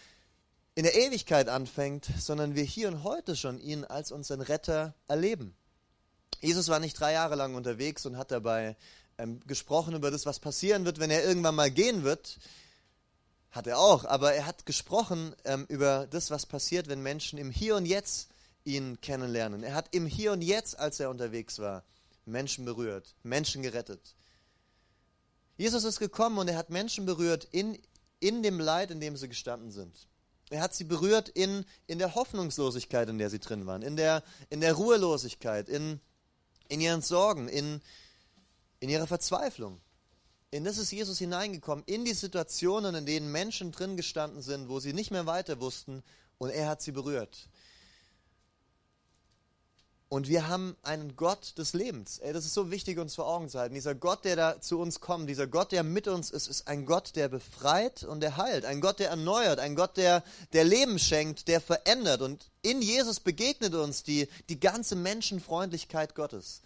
in 0.77 0.85
der 0.85 0.95
Ewigkeit 0.95 1.49
anfängt, 1.49 2.07
sondern 2.21 2.55
wir 2.55 2.63
hier 2.63 2.87
und 2.87 3.03
heute 3.03 3.35
schon 3.35 3.59
ihn 3.59 3.85
als 3.85 4.13
unseren 4.13 4.43
Retter 4.43 4.95
erleben. 5.09 5.57
Jesus 6.41 6.69
war 6.69 6.79
nicht 6.79 7.01
drei 7.01 7.15
Jahre 7.15 7.35
lang 7.35 7.57
unterwegs 7.57 8.07
und 8.07 8.17
hat 8.17 8.31
dabei 8.31 8.77
ähm, 9.19 9.41
gesprochen 9.45 9.97
über 9.97 10.13
das, 10.13 10.25
was 10.25 10.39
passieren 10.39 10.85
wird, 10.85 11.01
wenn 11.01 11.11
er 11.11 11.25
irgendwann 11.25 11.57
mal 11.57 11.73
gehen 11.73 12.05
wird, 12.05 12.39
hat 13.51 13.67
er 13.67 13.79
auch, 13.79 14.05
aber 14.05 14.33
er 14.33 14.47
hat 14.47 14.67
gesprochen 14.67 15.35
ähm, 15.45 15.67
über 15.69 16.07
das, 16.07 16.31
was 16.31 16.47
passiert, 16.47 16.89
wenn 16.89 17.03
Menschen 17.03 17.39
im 17.39 17.51
Hier 17.51 17.77
und 17.77 17.87
Jetzt 17.87 18.29
ihn 18.65 19.01
kennenlernen. 19.01 19.63
Er 19.63 19.75
hat 19.75 19.95
im 19.95 20.07
Hier 20.07 20.33
und 20.33 20.43
Jetzt, 20.43 20.79
als 20.79 21.01
er 21.01 21.11
unterwegs 21.11 21.59
war, 21.59 21.83
Menschen 22.27 22.65
berührt, 22.65 23.15
Menschen 23.23 23.63
gerettet. 23.63 24.15
Jesus 25.57 25.85
ist 25.85 25.99
gekommen 25.99 26.39
und 26.39 26.49
er 26.49 26.57
hat 26.57 26.71
Menschen 26.71 27.07
berührt 27.07 27.49
in, 27.51 27.79
in 28.21 28.43
dem 28.43 28.61
Leid, 28.61 28.91
in 28.91 29.01
dem 29.01 29.17
sie 29.17 29.29
gestanden 29.29 29.73
sind. 29.73 30.07
Er 30.51 30.63
hat 30.63 30.75
sie 30.75 30.85
berührt 30.85 31.29
in, 31.29 31.65
in 31.87 31.99
der 31.99 32.15
Hoffnungslosigkeit, 32.15 33.09
in 33.09 33.19
der 33.19 33.31
sie 33.31 33.39
drin 33.39 33.67
waren, 33.67 33.83
in 33.83 33.97
der, 33.97 34.23
in 34.49 34.61
der 34.61 34.75
Ruhelosigkeit, 34.75 35.69
in, 35.69 36.01
in 36.69 36.81
ihren 36.81 37.03
Sorgen, 37.03 37.49
in, 37.49 37.81
in 38.81 38.89
ihrer 38.89 39.07
Verzweiflung. 39.07 39.81
In 40.53 40.65
das 40.65 40.79
ist 40.79 40.91
Jesus 40.91 41.19
hineingekommen, 41.19 41.85
in 41.87 42.05
die 42.05 42.13
Situationen, 42.13 42.95
in 42.97 43.07
denen 43.07 43.31
Menschen 43.31 43.71
drin 43.71 43.97
gestanden 43.97 44.43
sind, 44.43 44.69
wo 44.69 44.81
sie 44.81 44.93
nicht 44.93 45.13
mehr 45.13 45.27
weiter 45.27 45.61
wussten 45.61 46.03
und 46.39 46.51
er 46.51 46.69
hat 46.69 46.83
sie 46.83 46.91
berührt. 46.91 47.49
Und 50.09 50.27
wir 50.27 50.49
haben 50.49 50.77
einen 50.83 51.15
Gott 51.15 51.57
des 51.57 51.73
Lebens. 51.73 52.19
Ey, 52.19 52.33
das 52.33 52.45
ist 52.45 52.55
so 52.55 52.73
wichtig, 52.73 52.99
uns 52.99 53.15
vor 53.15 53.29
Augen 53.29 53.49
zu 53.49 53.61
halten. 53.61 53.77
Dieser 53.77 53.95
Gott, 53.95 54.25
der 54.25 54.35
da 54.35 54.61
zu 54.61 54.81
uns 54.81 54.99
kommt, 54.99 55.31
dieser 55.31 55.47
Gott, 55.47 55.71
der 55.71 55.85
mit 55.85 56.09
uns 56.09 56.33
ist, 56.33 56.49
ist 56.49 56.67
ein 56.67 56.85
Gott, 56.85 57.15
der 57.15 57.29
befreit 57.29 58.03
und 58.03 58.19
der 58.19 58.37
heilt. 58.37 58.65
Ein 58.65 58.81
Gott, 58.81 58.99
der 58.99 59.11
erneuert. 59.11 59.61
Ein 59.61 59.77
Gott, 59.77 59.97
der, 59.97 60.25
der 60.53 60.65
Leben 60.65 60.99
schenkt, 60.99 61.47
der 61.47 61.61
verändert. 61.61 62.23
Und 62.23 62.51
in 62.63 62.83
Jesus 62.83 63.21
begegnet 63.21 63.73
uns 63.75 64.03
die, 64.03 64.27
die 64.49 64.59
ganze 64.59 64.97
Menschenfreundlichkeit 64.97 66.17
Gottes 66.17 66.61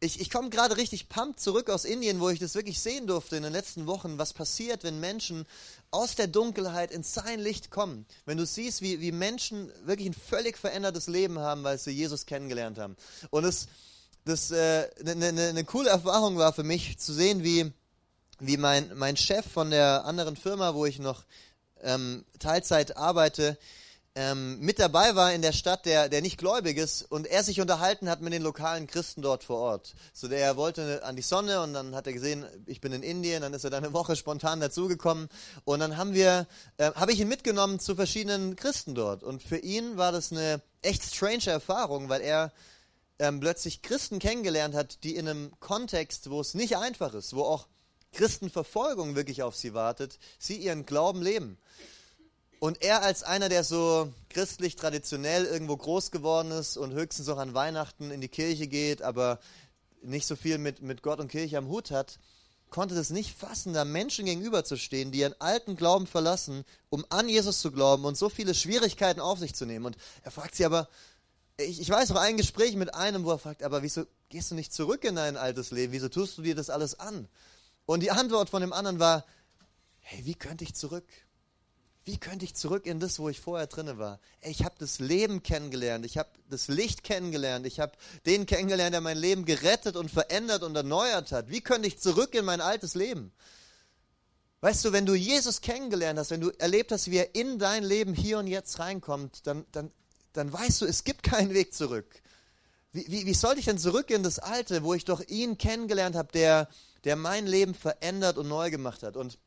ich, 0.00 0.20
ich 0.20 0.30
komme 0.30 0.48
gerade 0.48 0.78
richtig 0.78 1.08
pumped 1.08 1.40
zurück 1.40 1.68
aus 1.68 1.84
Indien, 1.84 2.20
wo 2.20 2.30
ich 2.30 2.38
das 2.38 2.54
wirklich 2.54 2.80
sehen 2.80 3.06
durfte 3.06 3.36
in 3.36 3.42
den 3.42 3.52
letzten 3.52 3.86
Wochen, 3.86 4.16
was 4.18 4.32
passiert, 4.32 4.82
wenn 4.82 4.98
Menschen 4.98 5.46
aus 5.90 6.14
der 6.14 6.26
Dunkelheit 6.26 6.90
ins 6.90 7.12
sein 7.12 7.38
Licht 7.38 7.70
kommen. 7.70 8.06
Wenn 8.24 8.38
du 8.38 8.46
siehst, 8.46 8.80
wie, 8.80 9.00
wie 9.00 9.12
Menschen 9.12 9.70
wirklich 9.84 10.08
ein 10.08 10.14
völlig 10.14 10.56
verändertes 10.56 11.06
Leben 11.06 11.38
haben, 11.38 11.64
weil 11.64 11.78
sie 11.78 11.90
Jesus 11.90 12.24
kennengelernt 12.24 12.78
haben. 12.78 12.96
Und 13.30 13.44
es 13.44 13.68
das 14.24 14.52
eine 14.52 14.90
äh, 14.96 15.14
ne, 15.14 15.32
ne, 15.32 15.52
ne 15.52 15.64
coole 15.64 15.90
Erfahrung 15.90 16.36
war 16.36 16.52
für 16.52 16.62
mich 16.62 16.98
zu 16.98 17.12
sehen, 17.12 17.42
wie, 17.42 17.72
wie 18.38 18.56
mein, 18.56 18.90
mein 18.96 19.16
Chef 19.16 19.46
von 19.46 19.70
der 19.70 20.04
anderen 20.04 20.36
Firma, 20.36 20.74
wo 20.74 20.86
ich 20.86 20.98
noch 20.98 21.24
ähm, 21.82 22.24
Teilzeit 22.38 22.96
arbeite, 22.96 23.58
ähm, 24.16 24.58
mit 24.58 24.80
dabei 24.80 25.14
war 25.14 25.32
in 25.32 25.40
der 25.40 25.52
Stadt, 25.52 25.86
der, 25.86 26.08
der 26.08 26.20
nicht 26.20 26.36
gläubig 26.36 26.76
ist 26.78 27.02
und 27.02 27.28
er 27.28 27.44
sich 27.44 27.60
unterhalten 27.60 28.08
hat 28.08 28.20
mit 28.20 28.32
den 28.32 28.42
lokalen 28.42 28.88
Christen 28.88 29.22
dort 29.22 29.44
vor 29.44 29.58
Ort. 29.58 29.94
So 30.12 30.26
der 30.26 30.56
wollte 30.56 31.04
an 31.04 31.14
die 31.14 31.22
Sonne 31.22 31.62
und 31.62 31.74
dann 31.74 31.94
hat 31.94 32.08
er 32.08 32.12
gesehen, 32.12 32.44
ich 32.66 32.80
bin 32.80 32.92
in 32.92 33.04
Indien, 33.04 33.42
dann 33.42 33.54
ist 33.54 33.62
er 33.62 33.70
da 33.70 33.76
eine 33.76 33.92
Woche 33.92 34.16
spontan 34.16 34.58
dazugekommen 34.58 35.28
und 35.64 35.78
dann 35.78 35.96
haben 35.96 36.12
wir, 36.12 36.48
äh, 36.78 36.90
habe 36.94 37.12
ich 37.12 37.20
ihn 37.20 37.28
mitgenommen 37.28 37.78
zu 37.78 37.94
verschiedenen 37.94 38.56
Christen 38.56 38.96
dort 38.96 39.22
und 39.22 39.42
für 39.42 39.58
ihn 39.58 39.96
war 39.96 40.10
das 40.10 40.32
eine 40.32 40.60
echt 40.82 41.04
strange 41.04 41.46
Erfahrung, 41.46 42.08
weil 42.08 42.20
er 42.20 42.52
ähm, 43.20 43.38
plötzlich 43.38 43.82
Christen 43.82 44.18
kennengelernt 44.18 44.74
hat, 44.74 45.04
die 45.04 45.14
in 45.14 45.28
einem 45.28 45.52
Kontext, 45.60 46.30
wo 46.30 46.40
es 46.40 46.54
nicht 46.54 46.76
einfach 46.76 47.14
ist, 47.14 47.36
wo 47.36 47.42
auch 47.42 47.68
Christenverfolgung 48.12 49.14
wirklich 49.14 49.44
auf 49.44 49.54
sie 49.54 49.72
wartet, 49.72 50.18
sie 50.38 50.56
ihren 50.56 50.84
Glauben 50.84 51.22
leben. 51.22 51.58
Und 52.60 52.82
er 52.82 53.02
als 53.02 53.22
einer, 53.22 53.48
der 53.48 53.64
so 53.64 54.12
christlich 54.28 54.76
traditionell 54.76 55.46
irgendwo 55.46 55.78
groß 55.78 56.10
geworden 56.10 56.50
ist 56.50 56.76
und 56.76 56.92
höchstens 56.92 57.30
auch 57.30 57.38
an 57.38 57.54
Weihnachten 57.54 58.10
in 58.10 58.20
die 58.20 58.28
Kirche 58.28 58.68
geht, 58.68 59.00
aber 59.00 59.40
nicht 60.02 60.26
so 60.26 60.36
viel 60.36 60.58
mit, 60.58 60.82
mit 60.82 61.02
Gott 61.02 61.20
und 61.20 61.28
Kirche 61.28 61.56
am 61.56 61.68
Hut 61.68 61.90
hat, 61.90 62.18
konnte 62.68 62.94
das 62.94 63.08
nicht 63.08 63.34
fassen, 63.34 63.72
da 63.72 63.86
Menschen 63.86 64.26
gegenüberzustehen, 64.26 65.10
die 65.10 65.20
ihren 65.20 65.40
alten 65.40 65.74
Glauben 65.74 66.06
verlassen, 66.06 66.64
um 66.90 67.06
an 67.08 67.30
Jesus 67.30 67.60
zu 67.60 67.72
glauben 67.72 68.04
und 68.04 68.18
so 68.18 68.28
viele 68.28 68.54
Schwierigkeiten 68.54 69.20
auf 69.20 69.38
sich 69.38 69.54
zu 69.54 69.64
nehmen. 69.64 69.86
Und 69.86 69.96
er 70.22 70.30
fragt 70.30 70.54
sie 70.54 70.66
aber, 70.66 70.86
ich, 71.56 71.80
ich 71.80 71.88
weiß 71.88 72.10
noch 72.10 72.20
ein 72.20 72.36
Gespräch 72.36 72.76
mit 72.76 72.94
einem, 72.94 73.24
wo 73.24 73.30
er 73.30 73.38
fragt, 73.38 73.62
aber 73.62 73.82
wieso 73.82 74.04
gehst 74.28 74.50
du 74.50 74.54
nicht 74.54 74.74
zurück 74.74 75.04
in 75.04 75.16
dein 75.16 75.38
altes 75.38 75.70
Leben? 75.70 75.94
Wieso 75.94 76.10
tust 76.10 76.36
du 76.36 76.42
dir 76.42 76.54
das 76.54 76.68
alles 76.68 77.00
an? 77.00 77.26
Und 77.86 78.00
die 78.00 78.10
Antwort 78.10 78.50
von 78.50 78.60
dem 78.60 78.74
anderen 78.74 78.98
war, 78.98 79.24
hey, 80.00 80.26
wie 80.26 80.34
könnte 80.34 80.64
ich 80.64 80.74
zurück? 80.74 81.06
Wie 82.10 82.18
könnte 82.18 82.44
ich 82.44 82.56
zurück 82.56 82.86
in 82.86 82.98
das, 82.98 83.20
wo 83.20 83.28
ich 83.28 83.38
vorher 83.38 83.68
drinne 83.68 83.96
war? 83.96 84.18
Ich 84.42 84.64
habe 84.64 84.74
das 84.80 84.98
Leben 84.98 85.44
kennengelernt, 85.44 86.04
ich 86.04 86.18
habe 86.18 86.28
das 86.48 86.66
Licht 86.66 87.04
kennengelernt, 87.04 87.66
ich 87.66 87.78
habe 87.78 87.92
den 88.26 88.46
kennengelernt, 88.46 88.94
der 88.94 89.00
mein 89.00 89.16
Leben 89.16 89.44
gerettet 89.44 89.94
und 89.94 90.10
verändert 90.10 90.64
und 90.64 90.74
erneuert 90.74 91.30
hat. 91.30 91.50
Wie 91.50 91.60
könnte 91.60 91.86
ich 91.86 92.00
zurück 92.00 92.34
in 92.34 92.44
mein 92.44 92.60
altes 92.60 92.96
Leben? 92.96 93.30
Weißt 94.60 94.84
du, 94.84 94.92
wenn 94.92 95.06
du 95.06 95.14
Jesus 95.14 95.60
kennengelernt 95.60 96.18
hast, 96.18 96.32
wenn 96.32 96.40
du 96.40 96.50
erlebt 96.58 96.90
hast, 96.90 97.12
wie 97.12 97.18
er 97.18 97.32
in 97.36 97.60
dein 97.60 97.84
Leben 97.84 98.12
hier 98.12 98.40
und 98.40 98.48
jetzt 98.48 98.80
reinkommt, 98.80 99.46
dann, 99.46 99.64
dann, 99.70 99.92
dann 100.32 100.52
weißt 100.52 100.80
du, 100.80 100.86
es 100.86 101.04
gibt 101.04 101.22
keinen 101.22 101.54
Weg 101.54 101.72
zurück. 101.72 102.22
Wie, 102.90 103.06
wie, 103.06 103.24
wie 103.24 103.34
soll 103.34 103.56
ich 103.56 103.66
denn 103.66 103.78
zurück 103.78 104.10
in 104.10 104.24
das 104.24 104.40
Alte, 104.40 104.82
wo 104.82 104.94
ich 104.94 105.04
doch 105.04 105.20
ihn 105.28 105.58
kennengelernt 105.58 106.16
habe, 106.16 106.32
der, 106.32 106.68
der 107.04 107.14
mein 107.14 107.46
Leben 107.46 107.72
verändert 107.72 108.36
und 108.36 108.48
neu 108.48 108.68
gemacht 108.68 109.04
hat? 109.04 109.16
Und 109.16 109.38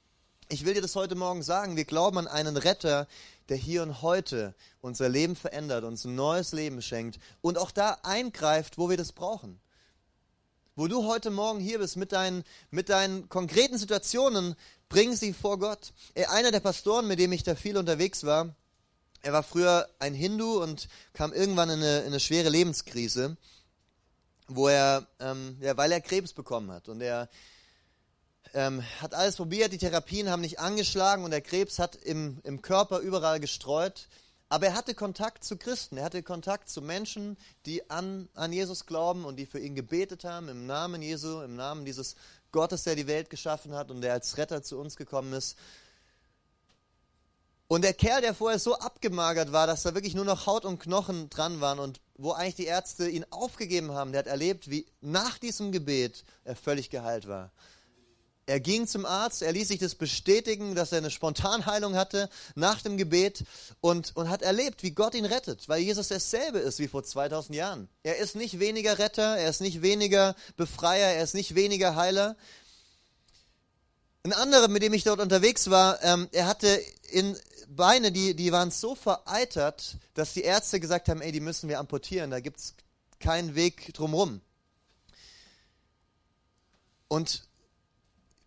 ich 0.54 0.66
will 0.66 0.76
dir 0.76 0.82
das 0.82 0.96
heute 0.96 1.16
Morgen 1.16 1.42
sagen. 1.42 1.76
Wir 1.76 1.84
glauben 1.84 2.20
an 2.20 2.28
einen 2.28 2.58
Retter, 2.58 3.08
der 3.50 3.58
hier 3.58 3.82
und 3.82 4.04
heute 4.04 4.54
unser 4.82 5.10
Leben 5.10 5.36
verändert, 5.36 5.84
uns 5.84 6.06
ein 6.06 6.14
neues 6.14 6.52
Leben 6.52 6.84
schenkt 6.84 7.20
und 7.42 7.58
auch 7.58 7.72
da 7.72 7.98
eingreift, 8.04 8.78
wo 8.78 8.88
wir 8.88 8.96
das 8.96 9.14
brauchen. 9.14 9.60
Wo 10.76 10.88
du 10.88 11.08
heute 11.08 11.32
Morgen 11.32 11.60
hier 11.60 11.80
bist 11.80 11.98
mit 11.98 12.12
deinen, 12.12 12.44
mit 12.70 12.90
deinen 12.90 13.30
konkreten 13.30 13.80
Situationen, 13.80 14.56
bring 14.90 15.16
sie 15.16 15.34
vor 15.34 15.58
Gott. 15.58 15.92
Einer 16.30 16.52
der 16.52 16.60
Pastoren, 16.60 17.08
mit 17.08 17.18
dem 17.18 17.32
ich 17.32 17.42
da 17.42 17.56
viel 17.56 17.76
unterwegs 17.76 18.24
war, 18.24 18.56
er 19.24 19.34
war 19.34 19.42
früher 19.42 19.90
ein 19.98 20.14
Hindu 20.14 20.62
und 20.62 20.88
kam 21.14 21.34
irgendwann 21.34 21.72
in 21.72 21.80
eine, 21.80 22.00
in 22.02 22.08
eine 22.08 22.20
schwere 22.20 22.50
Lebenskrise, 22.50 23.38
wo 24.48 24.68
er, 24.68 25.08
ähm, 25.20 25.58
ja, 25.62 25.76
weil 25.78 25.92
er 25.92 26.00
Krebs 26.00 26.32
bekommen 26.32 26.70
hat. 26.70 26.90
Und 26.90 27.02
er 27.02 27.28
ähm, 28.54 28.84
hat 29.02 29.14
alles 29.14 29.38
probiert, 29.38 29.74
die 29.74 29.78
Therapien 29.78 30.30
haben 30.30 30.42
nicht 30.42 30.60
angeschlagen 30.60 31.24
und 31.24 31.32
der 31.32 31.42
Krebs 31.42 31.80
hat 31.80 31.96
im, 31.96 32.40
im 32.44 32.62
Körper 32.62 33.00
überall 33.00 33.40
gestreut. 33.40 34.08
Aber 34.50 34.68
er 34.68 34.76
hatte 34.76 34.94
Kontakt 34.94 35.44
zu 35.44 35.58
Christen, 35.58 35.98
er 35.98 36.04
hatte 36.04 36.22
Kontakt 36.22 36.70
zu 36.70 36.82
Menschen, 36.82 37.38
die 37.66 37.90
an, 37.90 38.30
an 38.36 38.54
Jesus 38.54 38.86
glauben 38.86 39.26
und 39.26 39.38
die 39.38 39.48
für 39.48 39.60
ihn 39.60 39.74
gebetet 39.74 40.24
haben, 40.26 40.48
im 40.48 40.68
Namen 40.68 41.02
Jesu, 41.02 41.42
im 41.42 41.56
Namen 41.56 41.86
dieses 41.86 42.16
Gottes, 42.52 42.84
der 42.84 42.96
die 42.96 43.08
Welt 43.08 43.32
geschaffen 43.32 43.74
hat 43.74 43.90
und 43.90 44.02
der 44.02 44.14
als 44.14 44.38
Retter 44.38 44.62
zu 44.62 44.78
uns 44.78 44.96
gekommen 44.96 45.34
ist. 45.34 45.58
Und 47.68 47.84
der 47.84 47.96
Kerl, 47.96 48.22
der 48.22 48.36
vorher 48.36 48.60
so 48.60 48.78
abgemagert 48.78 49.52
war, 49.52 49.66
dass 49.66 49.82
da 49.82 49.96
wirklich 49.96 50.14
nur 50.14 50.26
noch 50.26 50.46
Haut 50.46 50.66
und 50.66 50.78
Knochen 50.78 51.32
dran 51.32 51.60
waren 51.60 51.80
und 51.80 52.00
wo 52.16 52.34
eigentlich 52.34 52.54
die 52.54 52.66
Ärzte 52.66 53.10
ihn 53.10 53.26
aufgegeben 53.32 53.94
haben, 53.94 54.12
der 54.12 54.20
hat 54.20 54.28
erlebt, 54.28 54.70
wie 54.70 54.86
nach 55.02 55.40
diesem 55.40 55.72
Gebet 55.72 56.24
er 56.44 56.56
völlig 56.56 56.92
geheilt 56.92 57.28
war. 57.28 57.52
Er 58.46 58.60
ging 58.60 58.88
zum 58.88 59.06
Arzt, 59.06 59.42
er 59.42 59.54
ließ 59.54 59.70
sich 59.70 59.80
das 59.80 59.96
bestätigen, 59.96 60.76
dass 60.76 60.92
er 60.92 60.98
eine 60.98 61.12
Spontanheilung 61.12 61.96
hatte 61.96 62.30
nach 62.56 62.82
dem 62.82 62.98
Gebet 62.98 63.46
und, 63.80 64.14
und 64.18 64.30
hat 64.30 64.42
erlebt, 64.42 64.84
wie 64.84 64.92
Gott 64.92 65.16
ihn 65.16 65.24
rettet, 65.24 65.70
weil 65.70 65.82
Jesus 65.82 66.10
dasselbe 66.10 66.60
ist 66.60 66.80
wie 66.80 66.90
vor 66.90 67.06
2000 67.06 67.56
Jahren. 67.56 67.88
Er 68.04 68.18
ist 68.18 68.36
nicht 68.36 68.60
weniger 68.60 69.00
Retter, 69.00 69.38
er 69.38 69.50
ist 69.50 69.62
nicht 69.62 69.82
weniger 69.82 70.36
Befreier, 70.58 71.14
er 71.14 71.24
ist 71.24 71.36
nicht 71.36 71.56
weniger 71.56 71.96
Heiler. 71.96 72.36
Ein 74.24 74.34
anderer, 74.34 74.68
mit 74.68 74.84
dem 74.84 74.94
ich 74.94 75.06
dort 75.06 75.22
unterwegs 75.22 75.70
war, 75.70 76.04
ähm, 76.04 76.28
er 76.34 76.48
hatte 76.48 76.82
in 77.12 77.38
Beine, 77.70 78.12
die, 78.12 78.36
die 78.36 78.52
waren 78.52 78.72
so 78.72 78.94
vereitert, 78.94 79.96
dass 80.16 80.34
die 80.34 80.42
Ärzte 80.44 80.82
gesagt 80.82 81.08
haben, 81.08 81.22
ey, 81.22 81.32
die 81.32 81.40
müssen 81.40 81.70
wir 81.70 81.80
amputieren, 81.80 82.30
da 82.30 82.42
gibt 82.42 82.60
es 82.60 82.74
keinen 83.20 83.56
Weg 83.56 83.94
drumherum. 83.94 84.42
Und 87.08 87.44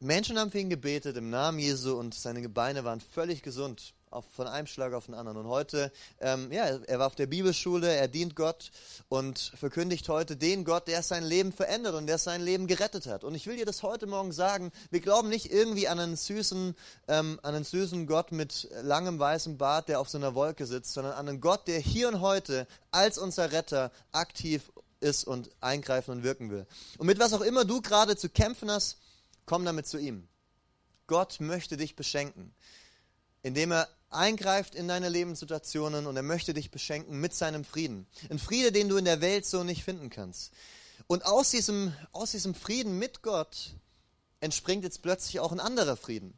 Menschen 0.00 0.38
haben 0.38 0.50
für 0.50 0.58
ihn 0.58 0.68
gebetet 0.68 1.16
im 1.16 1.30
Namen 1.30 1.58
Jesu 1.58 1.98
und 1.98 2.14
seine 2.14 2.46
Beine 2.50 2.84
waren 2.84 3.00
völlig 3.00 3.42
gesund, 3.42 3.94
auf, 4.10 4.24
von 4.34 4.46
einem 4.46 4.66
Schlag 4.66 4.92
auf 4.92 5.06
den 5.06 5.14
anderen. 5.14 5.38
Und 5.38 5.46
heute, 5.46 5.90
ähm, 6.20 6.52
ja, 6.52 6.64
er 6.64 6.98
war 6.98 7.06
auf 7.06 7.14
der 7.14 7.26
Bibelschule, 7.26 7.94
er 7.94 8.06
dient 8.06 8.36
Gott 8.36 8.70
und 9.08 9.52
verkündigt 9.56 10.08
heute 10.08 10.36
den 10.36 10.64
Gott, 10.64 10.86
der 10.86 11.02
sein 11.02 11.24
Leben 11.24 11.52
verändert 11.52 11.94
und 11.94 12.06
der 12.06 12.18
sein 12.18 12.42
Leben 12.42 12.66
gerettet 12.66 13.06
hat. 13.06 13.24
Und 13.24 13.34
ich 13.34 13.46
will 13.46 13.56
dir 13.56 13.64
das 13.64 13.82
heute 13.82 14.06
Morgen 14.06 14.32
sagen, 14.32 14.70
wir 14.90 15.00
glauben 15.00 15.30
nicht 15.30 15.50
irgendwie 15.50 15.88
an 15.88 15.98
einen 15.98 16.16
süßen, 16.16 16.74
ähm, 17.08 17.40
an 17.42 17.54
einen 17.54 17.64
süßen 17.64 18.06
Gott 18.06 18.32
mit 18.32 18.68
langem 18.82 19.18
weißem 19.18 19.56
Bart, 19.56 19.88
der 19.88 20.00
auf 20.00 20.10
so 20.10 20.18
einer 20.18 20.34
Wolke 20.34 20.66
sitzt, 20.66 20.92
sondern 20.92 21.14
an 21.14 21.28
einen 21.28 21.40
Gott, 21.40 21.68
der 21.68 21.80
hier 21.80 22.08
und 22.08 22.20
heute 22.20 22.66
als 22.90 23.16
unser 23.16 23.50
Retter 23.50 23.90
aktiv 24.12 24.70
ist 25.00 25.24
und 25.24 25.50
eingreifen 25.60 26.12
und 26.12 26.22
wirken 26.22 26.50
will. 26.50 26.66
Und 26.98 27.06
mit 27.06 27.18
was 27.18 27.32
auch 27.32 27.40
immer 27.40 27.64
du 27.64 27.80
gerade 27.80 28.16
zu 28.16 28.28
kämpfen 28.28 28.70
hast, 28.70 28.98
Komm 29.46 29.64
damit 29.64 29.86
zu 29.86 29.98
ihm. 29.98 30.28
Gott 31.06 31.40
möchte 31.40 31.76
dich 31.76 31.96
beschenken, 31.96 32.52
indem 33.42 33.72
er 33.72 33.88
eingreift 34.10 34.74
in 34.74 34.88
deine 34.88 35.08
Lebenssituationen 35.08 36.06
und 36.06 36.16
er 36.16 36.22
möchte 36.22 36.52
dich 36.52 36.70
beschenken 36.70 37.20
mit 37.20 37.34
seinem 37.34 37.64
Frieden. 37.64 38.06
Ein 38.28 38.38
Friede, 38.38 38.72
den 38.72 38.88
du 38.88 38.96
in 38.96 39.04
der 39.04 39.20
Welt 39.20 39.46
so 39.46 39.62
nicht 39.62 39.84
finden 39.84 40.10
kannst. 40.10 40.52
Und 41.06 41.24
aus 41.24 41.50
diesem, 41.50 41.94
aus 42.12 42.32
diesem 42.32 42.54
Frieden 42.54 42.98
mit 42.98 43.22
Gott 43.22 43.74
entspringt 44.40 44.84
jetzt 44.84 45.02
plötzlich 45.02 45.40
auch 45.40 45.52
ein 45.52 45.60
anderer 45.60 45.96
Frieden. 45.96 46.36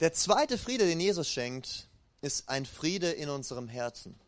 Der 0.00 0.12
zweite 0.12 0.58
Friede, 0.58 0.86
den 0.86 1.00
Jesus 1.00 1.28
schenkt, 1.28 1.88
ist 2.20 2.48
ein 2.48 2.66
Friede 2.66 3.10
in 3.12 3.28
unserem 3.28 3.68
Herzen. 3.68 4.18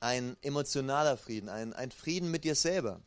Ein 0.00 0.36
emotionaler 0.42 1.16
Frieden, 1.16 1.48
ein, 1.48 1.72
ein 1.72 1.90
Frieden 1.90 2.30
mit 2.30 2.44
dir 2.44 2.54
selber. 2.54 3.00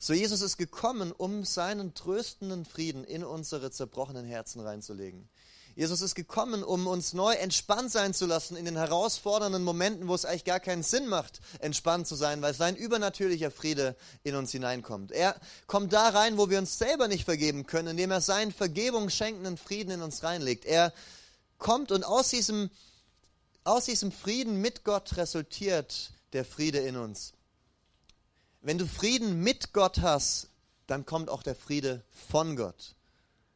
So 0.00 0.12
Jesus 0.12 0.42
ist 0.42 0.58
gekommen, 0.58 1.10
um 1.10 1.44
seinen 1.44 1.92
tröstenden 1.94 2.64
Frieden 2.64 3.02
in 3.02 3.24
unsere 3.24 3.72
zerbrochenen 3.72 4.24
Herzen 4.24 4.60
reinzulegen. 4.60 5.28
Jesus 5.74 6.00
ist 6.00 6.14
gekommen, 6.14 6.64
um 6.64 6.88
uns 6.88 7.12
neu 7.12 7.34
entspannt 7.34 7.92
sein 7.92 8.12
zu 8.12 8.26
lassen 8.26 8.56
in 8.56 8.64
den 8.64 8.76
herausfordernden 8.76 9.62
Momenten, 9.62 10.08
wo 10.08 10.14
es 10.14 10.24
eigentlich 10.24 10.44
gar 10.44 10.58
keinen 10.58 10.82
Sinn 10.82 11.06
macht, 11.06 11.40
entspannt 11.60 12.08
zu 12.08 12.16
sein, 12.16 12.42
weil 12.42 12.52
sein 12.52 12.74
übernatürlicher 12.74 13.52
Friede 13.52 13.94
in 14.24 14.34
uns 14.34 14.50
hineinkommt. 14.50 15.12
Er 15.12 15.36
kommt 15.68 15.92
da 15.92 16.08
rein, 16.08 16.36
wo 16.36 16.50
wir 16.50 16.58
uns 16.58 16.78
selber 16.78 17.06
nicht 17.06 17.24
vergeben 17.24 17.66
können, 17.66 17.90
indem 17.90 18.10
er 18.10 18.20
seinen 18.20 18.52
Vergebung 18.52 19.08
schenkenden 19.08 19.56
Frieden 19.56 19.92
in 19.92 20.02
uns 20.02 20.24
reinlegt. 20.24 20.64
Er 20.64 20.92
kommt 21.58 21.92
und 21.92 22.04
aus 22.04 22.30
diesem, 22.30 22.70
aus 23.62 23.84
diesem 23.84 24.10
Frieden 24.10 24.60
mit 24.60 24.82
Gott 24.82 25.16
resultiert 25.16 26.10
der 26.32 26.44
Friede 26.44 26.78
in 26.78 26.96
uns. 26.96 27.34
Wenn 28.60 28.78
du 28.78 28.86
Frieden 28.86 29.40
mit 29.40 29.72
Gott 29.72 30.00
hast, 30.00 30.48
dann 30.86 31.06
kommt 31.06 31.30
auch 31.30 31.42
der 31.42 31.54
Friede 31.54 32.02
von 32.10 32.56
Gott. 32.56 32.94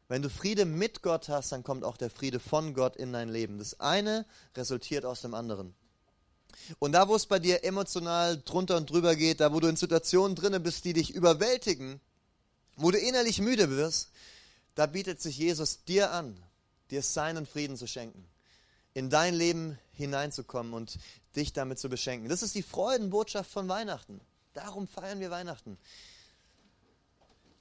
Wenn 0.09 0.23
du 0.23 0.29
Friede 0.29 0.65
mit 0.65 1.03
Gott 1.03 1.29
hast, 1.29 1.53
dann 1.53 1.65
kommt 1.65 1.85
auch 1.85 1.97
der 1.97 2.11
Friede 2.11 2.39
von 2.39 2.75
Gott 2.75 2.97
in 2.97 3.13
dein 3.13 3.29
Leben. 3.29 3.59
Das 3.59 3.81
eine 3.81 4.27
resultiert 4.55 5.05
aus 5.05 5.23
dem 5.23 5.35
anderen. 5.35 5.75
Und 6.79 6.93
da, 6.93 7.09
wo 7.09 7.17
es 7.17 7.27
bei 7.27 7.39
dir 7.39 7.65
emotional 7.65 8.41
drunter 8.45 8.77
und 8.77 8.91
drüber 8.91 9.17
geht, 9.17 9.41
da, 9.41 9.53
wo 9.53 9.61
du 9.61 9.69
in 9.69 9.77
Situationen 9.77 10.37
drinne 10.37 10.61
bist, 10.61 10.85
die 10.85 10.93
dich 10.93 11.15
überwältigen, 11.15 12.01
wo 12.77 12.91
du 12.91 12.99
innerlich 12.99 13.41
müde 13.41 13.71
wirst, 13.71 14.11
da 14.75 14.87
bietet 14.87 15.21
sich 15.21 15.39
Jesus 15.39 15.85
dir 15.85 16.13
an, 16.13 16.37
dir 16.91 17.03
seinen 17.03 17.47
Frieden 17.47 17.77
zu 17.77 17.87
schenken, 17.87 18.29
in 18.95 19.11
dein 19.11 19.35
Leben 19.35 19.79
hineinzukommen 19.93 20.75
und 20.75 20.99
dich 21.37 21.53
damit 21.53 21.79
zu 21.79 21.89
beschenken. 21.89 22.29
Das 22.29 22.43
ist 22.43 22.55
die 22.55 22.63
Freudenbotschaft 22.63 23.51
von 23.51 23.69
Weihnachten. 23.69 24.21
Darum 24.55 24.87
feiern 24.87 25.21
wir 25.21 25.31
Weihnachten. 25.31 25.79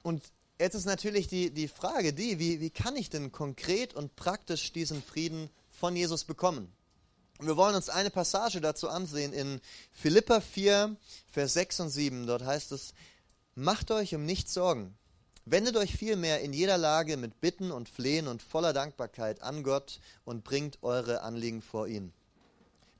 Und 0.04 0.24
jetzt 0.60 0.76
ist 0.76 0.86
natürlich 0.86 1.28
die, 1.28 1.52
die 1.52 1.68
Frage 1.68 2.14
die, 2.14 2.40
wie, 2.40 2.60
wie 2.60 2.70
kann 2.70 2.96
ich 2.96 3.10
denn 3.10 3.32
konkret 3.32 3.94
und 3.94 4.16
praktisch 4.16 4.74
diesen 4.74 5.02
Frieden 5.02 5.50
von 5.70 5.96
Jesus 5.96 6.24
bekommen? 6.26 6.72
Und 7.38 7.48
wir 7.48 7.58
wollen 7.58 7.76
uns 7.76 7.90
eine 7.90 8.12
Passage 8.12 8.62
dazu 8.62 8.88
ansehen 8.88 9.34
in 9.34 9.62
Philippa 9.92 10.42
4, 10.42 10.96
Vers 11.32 11.54
6 11.54 11.80
und 11.80 11.90
7. 11.90 12.28
Dort 12.28 12.44
heißt 12.44 12.72
es, 12.72 12.94
macht 13.56 13.90
euch 13.90 14.14
um 14.14 14.26
nichts 14.26 14.54
Sorgen. 14.54 14.96
Wendet 15.46 15.76
euch 15.76 15.98
vielmehr 15.98 16.42
in 16.42 16.54
jeder 16.54 16.78
Lage 16.78 17.18
mit 17.18 17.42
Bitten 17.42 17.72
und 17.72 17.90
Flehen 17.90 18.28
und 18.28 18.44
voller 18.44 18.74
Dankbarkeit 18.74 19.42
an 19.42 19.64
Gott 19.64 20.00
und 20.24 20.44
bringt 20.44 20.84
eure 20.84 21.24
Anliegen 21.24 21.64
vor 21.64 21.88
ihn. 21.88 22.14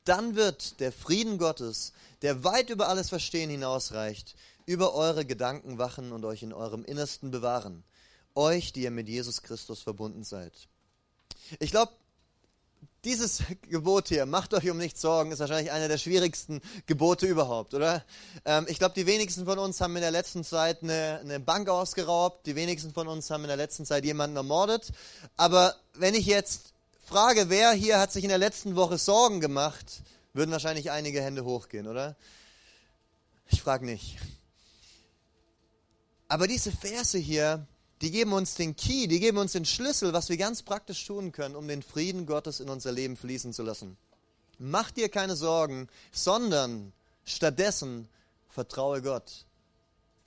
Dann 0.04 0.36
wird 0.36 0.80
der 0.80 0.92
Frieden 0.92 1.38
Gottes, 1.38 1.94
der 2.22 2.44
weit 2.44 2.70
über 2.70 2.88
alles 2.88 3.10
Verstehen 3.10 3.50
hinausreicht, 3.50 4.36
über 4.66 4.94
eure 4.94 5.26
Gedanken 5.26 5.78
wachen 5.78 6.12
und 6.12 6.26
euch 6.26 6.44
in 6.44 6.54
eurem 6.54 6.84
Innersten 6.86 7.32
bewahren. 7.32 7.84
Euch, 8.34 8.74
die 8.74 8.84
ihr 8.84 8.92
mit 8.92 9.10
Jesus 9.10 9.42
Christus 9.42 9.82
verbunden 9.82 10.24
seid. 10.24 10.54
Ich 11.60 11.72
glaube, 11.72 11.92
dieses 13.04 13.44
Gebot 13.70 14.10
hier, 14.10 14.26
macht 14.26 14.54
euch 14.54 14.70
um 14.70 14.78
nichts 14.78 15.02
Sorgen, 15.02 15.32
ist 15.32 15.40
wahrscheinlich 15.40 15.72
einer 15.72 15.88
der 15.88 15.98
schwierigsten 15.98 16.62
Gebote 16.86 17.26
überhaupt, 17.26 17.74
oder? 17.74 18.04
Ähm, 18.46 18.66
ich 18.70 18.80
glaube, 18.80 18.96
die 18.96 19.06
wenigsten 19.06 19.46
von 19.46 19.60
uns 19.60 19.82
haben 19.82 19.96
in 19.96 20.02
der 20.02 20.12
letzten 20.12 20.44
Zeit 20.44 20.84
eine, 20.84 21.20
eine, 21.22 21.40
Bank 21.40 21.70
ausgeraubt, 21.70 22.46
die 22.46 22.56
wenigsten 22.56 22.94
von 22.94 23.08
uns 23.08 23.30
haben 23.30 23.44
in 23.44 23.50
der 23.50 23.58
letzten 23.58 23.86
Zeit 23.86 24.06
jemanden 24.06 24.38
ermordet. 24.38 24.92
Aber 25.38 25.76
wenn 25.96 26.14
ich 26.14 26.26
jetzt 26.26 26.71
frage, 27.12 27.50
wer 27.50 27.74
hier 27.74 28.00
hat 28.00 28.14
sich 28.14 28.24
in 28.24 28.30
der 28.30 28.38
letzten 28.38 28.78
Woche 28.78 28.98
Sorgen 28.98 29.42
gemacht, 29.42 30.02
würden 30.32 30.52
wahrscheinlich 30.52 30.92
einige 30.92 31.22
Hände 31.22 31.44
hochgehen, 31.44 31.88
oder? 31.88 32.16
Ich 33.50 33.62
frage 33.62 33.86
nicht. 33.86 34.18
Aber 36.30 36.48
diese 36.48 36.72
Verse 36.72 37.18
hier, 37.18 37.68
die 38.02 38.12
geben 38.12 38.32
uns 38.32 38.56
den 38.56 38.78
Key, 38.78 39.08
die 39.08 39.20
geben 39.20 39.40
uns 39.40 39.52
den 39.52 39.66
Schlüssel, 39.66 40.14
was 40.14 40.30
wir 40.30 40.38
ganz 40.38 40.64
praktisch 40.64 41.06
tun 41.06 41.34
können, 41.34 41.58
um 41.58 41.68
den 41.68 41.84
Frieden 41.84 42.26
Gottes 42.26 42.62
in 42.62 42.70
unser 42.70 42.94
Leben 42.94 43.18
fließen 43.18 43.52
zu 43.52 43.64
lassen. 43.64 43.98
Mach 44.58 44.90
dir 44.90 45.10
keine 45.10 45.36
Sorgen, 45.36 45.90
sondern 46.14 46.94
stattdessen 47.26 48.08
vertraue 48.48 49.02
Gott. 49.02 49.46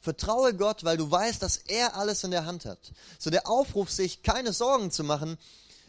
Vertraue 0.01 0.53
Gott, 0.53 0.85
weil 0.85 0.99
du 0.99 1.11
weißt, 1.11 1.43
dass 1.43 1.57
er 1.57 1.97
alles 1.97 2.25
in 2.25 2.31
der 2.31 2.45
Hand 2.45 2.67
hat. 2.67 2.93
So 3.19 3.31
der 3.31 3.49
Aufruf, 3.49 3.91
sich 3.91 4.23
keine 4.23 4.53
Sorgen 4.53 4.91
zu 4.91 5.03
machen, 5.03 5.39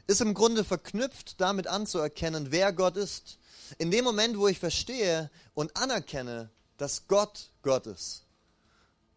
ist 0.08 0.22
im 0.22 0.34
Grunde 0.34 0.64
verknüpft 0.64 1.40
damit 1.42 1.68
anzuerkennen, 1.68 2.52
wer 2.52 2.74
Gott 2.74 2.98
ist. 2.98 3.38
In 3.78 3.92
dem 3.92 4.06
Moment, 4.06 4.38
wo 4.38 4.48
ich 4.48 4.60
verstehe 4.60 5.32
und 5.54 5.76
anerkenne, 5.76 6.50
dass 6.78 7.08
Gott 7.08 7.50
Gott 7.62 7.88
ist 7.88 8.24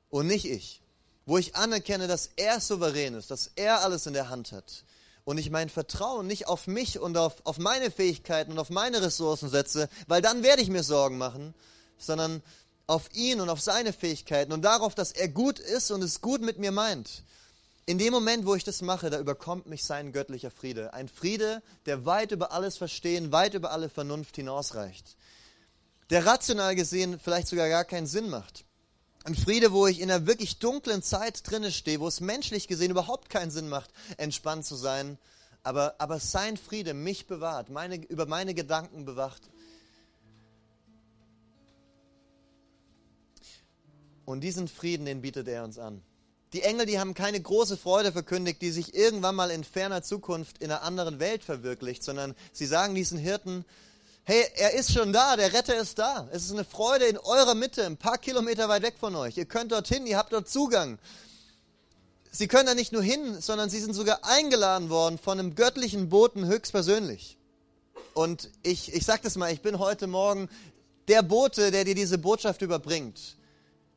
und 0.08 0.26
nicht 0.26 0.46
ich, 0.46 0.82
wo 1.26 1.36
ich 1.36 1.56
anerkenne, 1.56 2.06
dass 2.06 2.30
er 2.36 2.60
souverän 2.60 3.14
ist, 3.14 3.30
dass 3.30 3.50
er 3.56 3.82
alles 3.82 4.06
in 4.06 4.14
der 4.14 4.30
Hand 4.30 4.52
hat 4.52 4.84
und 5.28 5.36
ich 5.36 5.50
mein 5.50 5.68
Vertrauen 5.68 6.26
nicht 6.26 6.46
auf 6.46 6.66
mich 6.66 6.98
und 6.98 7.18
auf, 7.18 7.44
auf 7.44 7.58
meine 7.58 7.90
Fähigkeiten 7.90 8.52
und 8.52 8.58
auf 8.58 8.70
meine 8.70 9.02
Ressourcen 9.02 9.50
setze, 9.50 9.90
weil 10.06 10.22
dann 10.22 10.42
werde 10.42 10.62
ich 10.62 10.70
mir 10.70 10.82
Sorgen 10.82 11.18
machen, 11.18 11.54
sondern 11.98 12.42
auf 12.86 13.10
ihn 13.12 13.42
und 13.42 13.50
auf 13.50 13.60
seine 13.60 13.92
Fähigkeiten 13.92 14.52
und 14.52 14.62
darauf, 14.62 14.94
dass 14.94 15.12
er 15.12 15.28
gut 15.28 15.58
ist 15.58 15.90
und 15.90 16.02
es 16.02 16.22
gut 16.22 16.40
mit 16.40 16.58
mir 16.58 16.72
meint. 16.72 17.24
In 17.88 17.96
dem 17.96 18.12
Moment, 18.12 18.44
wo 18.44 18.54
ich 18.54 18.64
das 18.64 18.82
mache, 18.82 19.08
da 19.08 19.18
überkommt 19.18 19.64
mich 19.64 19.82
sein 19.82 20.12
göttlicher 20.12 20.50
Friede. 20.50 20.92
Ein 20.92 21.08
Friede, 21.08 21.62
der 21.86 22.04
weit 22.04 22.32
über 22.32 22.52
alles 22.52 22.76
Verstehen, 22.76 23.32
weit 23.32 23.54
über 23.54 23.70
alle 23.70 23.88
Vernunft 23.88 24.36
hinausreicht. 24.36 25.16
Der 26.10 26.26
rational 26.26 26.74
gesehen 26.74 27.18
vielleicht 27.18 27.48
sogar 27.48 27.70
gar 27.70 27.86
keinen 27.86 28.06
Sinn 28.06 28.28
macht. 28.28 28.66
Ein 29.24 29.34
Friede, 29.34 29.72
wo 29.72 29.86
ich 29.86 30.00
in 30.00 30.10
einer 30.10 30.26
wirklich 30.26 30.58
dunklen 30.58 31.02
Zeit 31.02 31.50
drinne 31.50 31.72
stehe, 31.72 31.98
wo 31.98 32.06
es 32.06 32.20
menschlich 32.20 32.68
gesehen 32.68 32.90
überhaupt 32.90 33.30
keinen 33.30 33.50
Sinn 33.50 33.70
macht, 33.70 33.90
entspannt 34.18 34.66
zu 34.66 34.76
sein. 34.76 35.16
Aber, 35.62 35.94
aber 35.96 36.20
sein 36.20 36.58
Friede 36.58 36.92
mich 36.92 37.26
bewahrt, 37.26 37.70
meine, 37.70 37.96
über 37.96 38.26
meine 38.26 38.52
Gedanken 38.52 39.06
bewacht. 39.06 39.48
Und 44.26 44.42
diesen 44.42 44.68
Frieden, 44.68 45.06
den 45.06 45.22
bietet 45.22 45.48
er 45.48 45.64
uns 45.64 45.78
an. 45.78 46.02
Die 46.52 46.62
Engel, 46.62 46.86
die 46.86 46.98
haben 46.98 47.14
keine 47.14 47.40
große 47.40 47.76
Freude 47.76 48.10
verkündigt, 48.10 48.62
die 48.62 48.70
sich 48.70 48.94
irgendwann 48.94 49.34
mal 49.34 49.50
in 49.50 49.64
ferner 49.64 50.02
Zukunft 50.02 50.58
in 50.58 50.70
einer 50.70 50.82
anderen 50.82 51.20
Welt 51.20 51.44
verwirklicht, 51.44 52.02
sondern 52.02 52.34
sie 52.52 52.66
sagen 52.66 52.94
diesen 52.94 53.18
Hirten, 53.18 53.64
Hey, 54.24 54.44
er 54.56 54.74
ist 54.74 54.92
schon 54.92 55.14
da, 55.14 55.36
der 55.36 55.54
Retter 55.54 55.74
ist 55.80 55.98
da. 55.98 56.28
Es 56.30 56.44
ist 56.44 56.52
eine 56.52 56.64
Freude 56.64 57.06
in 57.06 57.16
eurer 57.16 57.54
Mitte, 57.54 57.86
ein 57.86 57.96
paar 57.96 58.18
Kilometer 58.18 58.68
weit 58.68 58.82
weg 58.82 58.96
von 59.00 59.16
euch. 59.16 59.38
Ihr 59.38 59.46
könnt 59.46 59.72
dorthin, 59.72 60.06
ihr 60.06 60.18
habt 60.18 60.34
dort 60.34 60.50
Zugang. 60.50 60.98
Sie 62.30 62.46
können 62.46 62.66
da 62.66 62.74
nicht 62.74 62.92
nur 62.92 63.02
hin, 63.02 63.40
sondern 63.40 63.70
sie 63.70 63.80
sind 63.80 63.94
sogar 63.94 64.26
eingeladen 64.26 64.90
worden 64.90 65.16
von 65.16 65.38
einem 65.38 65.54
göttlichen 65.54 66.10
Boten 66.10 66.44
höchstpersönlich. 66.44 67.38
Und 68.12 68.50
ich, 68.62 68.92
ich 68.92 69.06
sage 69.06 69.22
das 69.22 69.36
mal, 69.36 69.50
ich 69.50 69.62
bin 69.62 69.78
heute 69.78 70.06
Morgen 70.06 70.50
der 71.08 71.22
Bote, 71.22 71.70
der 71.70 71.84
dir 71.84 71.94
diese 71.94 72.18
Botschaft 72.18 72.60
überbringt. 72.60 73.37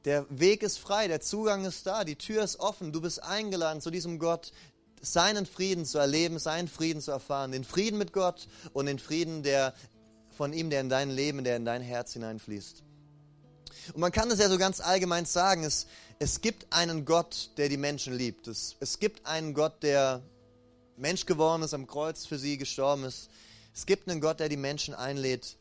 Der 0.05 0.25
Weg 0.29 0.63
ist 0.63 0.79
frei, 0.79 1.07
der 1.07 1.21
Zugang 1.21 1.63
ist 1.65 1.85
da, 1.85 2.03
die 2.03 2.15
Tür 2.15 2.43
ist 2.43 2.59
offen, 2.59 2.91
du 2.91 3.01
bist 3.01 3.21
eingeladen 3.21 3.81
zu 3.81 3.91
diesem 3.91 4.17
Gott, 4.17 4.51
seinen 4.99 5.45
Frieden 5.45 5.85
zu 5.85 5.99
erleben, 5.99 6.39
seinen 6.39 6.67
Frieden 6.67 7.01
zu 7.01 7.11
erfahren, 7.11 7.51
den 7.51 7.63
Frieden 7.63 7.99
mit 7.99 8.11
Gott 8.11 8.47
und 8.73 8.87
den 8.87 8.97
Frieden, 8.97 9.43
der 9.43 9.73
von 10.31 10.53
ihm, 10.53 10.71
der 10.71 10.81
in 10.81 10.89
dein 10.89 11.11
Leben, 11.11 11.43
der 11.43 11.57
in 11.57 11.65
dein 11.65 11.81
Herz 11.81 12.13
hineinfließt. 12.13 12.83
Und 13.93 13.99
man 13.99 14.11
kann 14.11 14.29
es 14.31 14.39
ja 14.39 14.49
so 14.49 14.57
ganz 14.57 14.79
allgemein 14.79 15.25
sagen, 15.25 15.63
es, 15.63 15.87
es 16.17 16.41
gibt 16.41 16.71
einen 16.73 17.05
Gott, 17.05 17.51
der 17.57 17.69
die 17.69 17.77
Menschen 17.77 18.15
liebt. 18.15 18.47
Es, 18.47 18.75
es 18.79 18.99
gibt 18.99 19.25
einen 19.25 19.53
Gott, 19.53 19.83
der 19.83 20.21
Mensch 20.97 21.25
geworden 21.25 21.63
ist, 21.63 21.73
am 21.73 21.87
Kreuz 21.87 22.25
für 22.25 22.39
sie 22.39 22.57
gestorben 22.57 23.03
ist. 23.03 23.29
Es 23.73 23.85
gibt 23.85 24.09
einen 24.09 24.21
Gott, 24.21 24.39
der 24.39 24.49
die 24.49 24.57
Menschen 24.57 24.93
einlädt. 24.93 25.57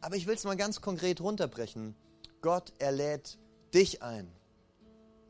Aber 0.00 0.16
ich 0.16 0.26
will 0.26 0.34
es 0.34 0.44
mal 0.44 0.56
ganz 0.56 0.80
konkret 0.80 1.20
runterbrechen. 1.20 1.96
Gott, 2.40 2.72
er 2.78 2.92
lädt 2.92 3.38
dich 3.74 4.02
ein. 4.02 4.30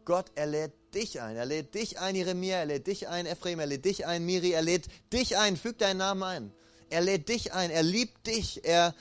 Gott, 0.05 0.27
er 0.35 0.47
lädt 0.47 0.73
dich 0.95 1.21
ein. 1.21 1.37
Er 1.37 1.47
lädt 1.47 1.75
dich 1.75 1.99
ein, 1.99 2.15
Jeremia, 2.15 2.57
er 2.57 2.67
lädt 2.67 2.87
dich 2.87 3.09
ein, 3.09 3.27
Ephraim, 3.27 3.61
er 3.61 3.67
lädt 3.67 3.85
dich 3.85 4.07
ein, 4.07 4.25
Miri, 4.25 4.53
er 4.53 4.63
lädt 4.63 4.89
dich 5.13 5.37
ein. 5.37 5.57
Füg 5.57 5.79
deinen 5.79 5.99
Namen 5.99 6.23
ein. 6.23 6.53
Er 6.91 7.03
lädt 7.03 7.29
dich 7.29 7.53
ein, 7.53 7.71
er 7.71 7.83
liebt 7.83 8.27
dich, 8.27 8.65
er, 8.65 8.95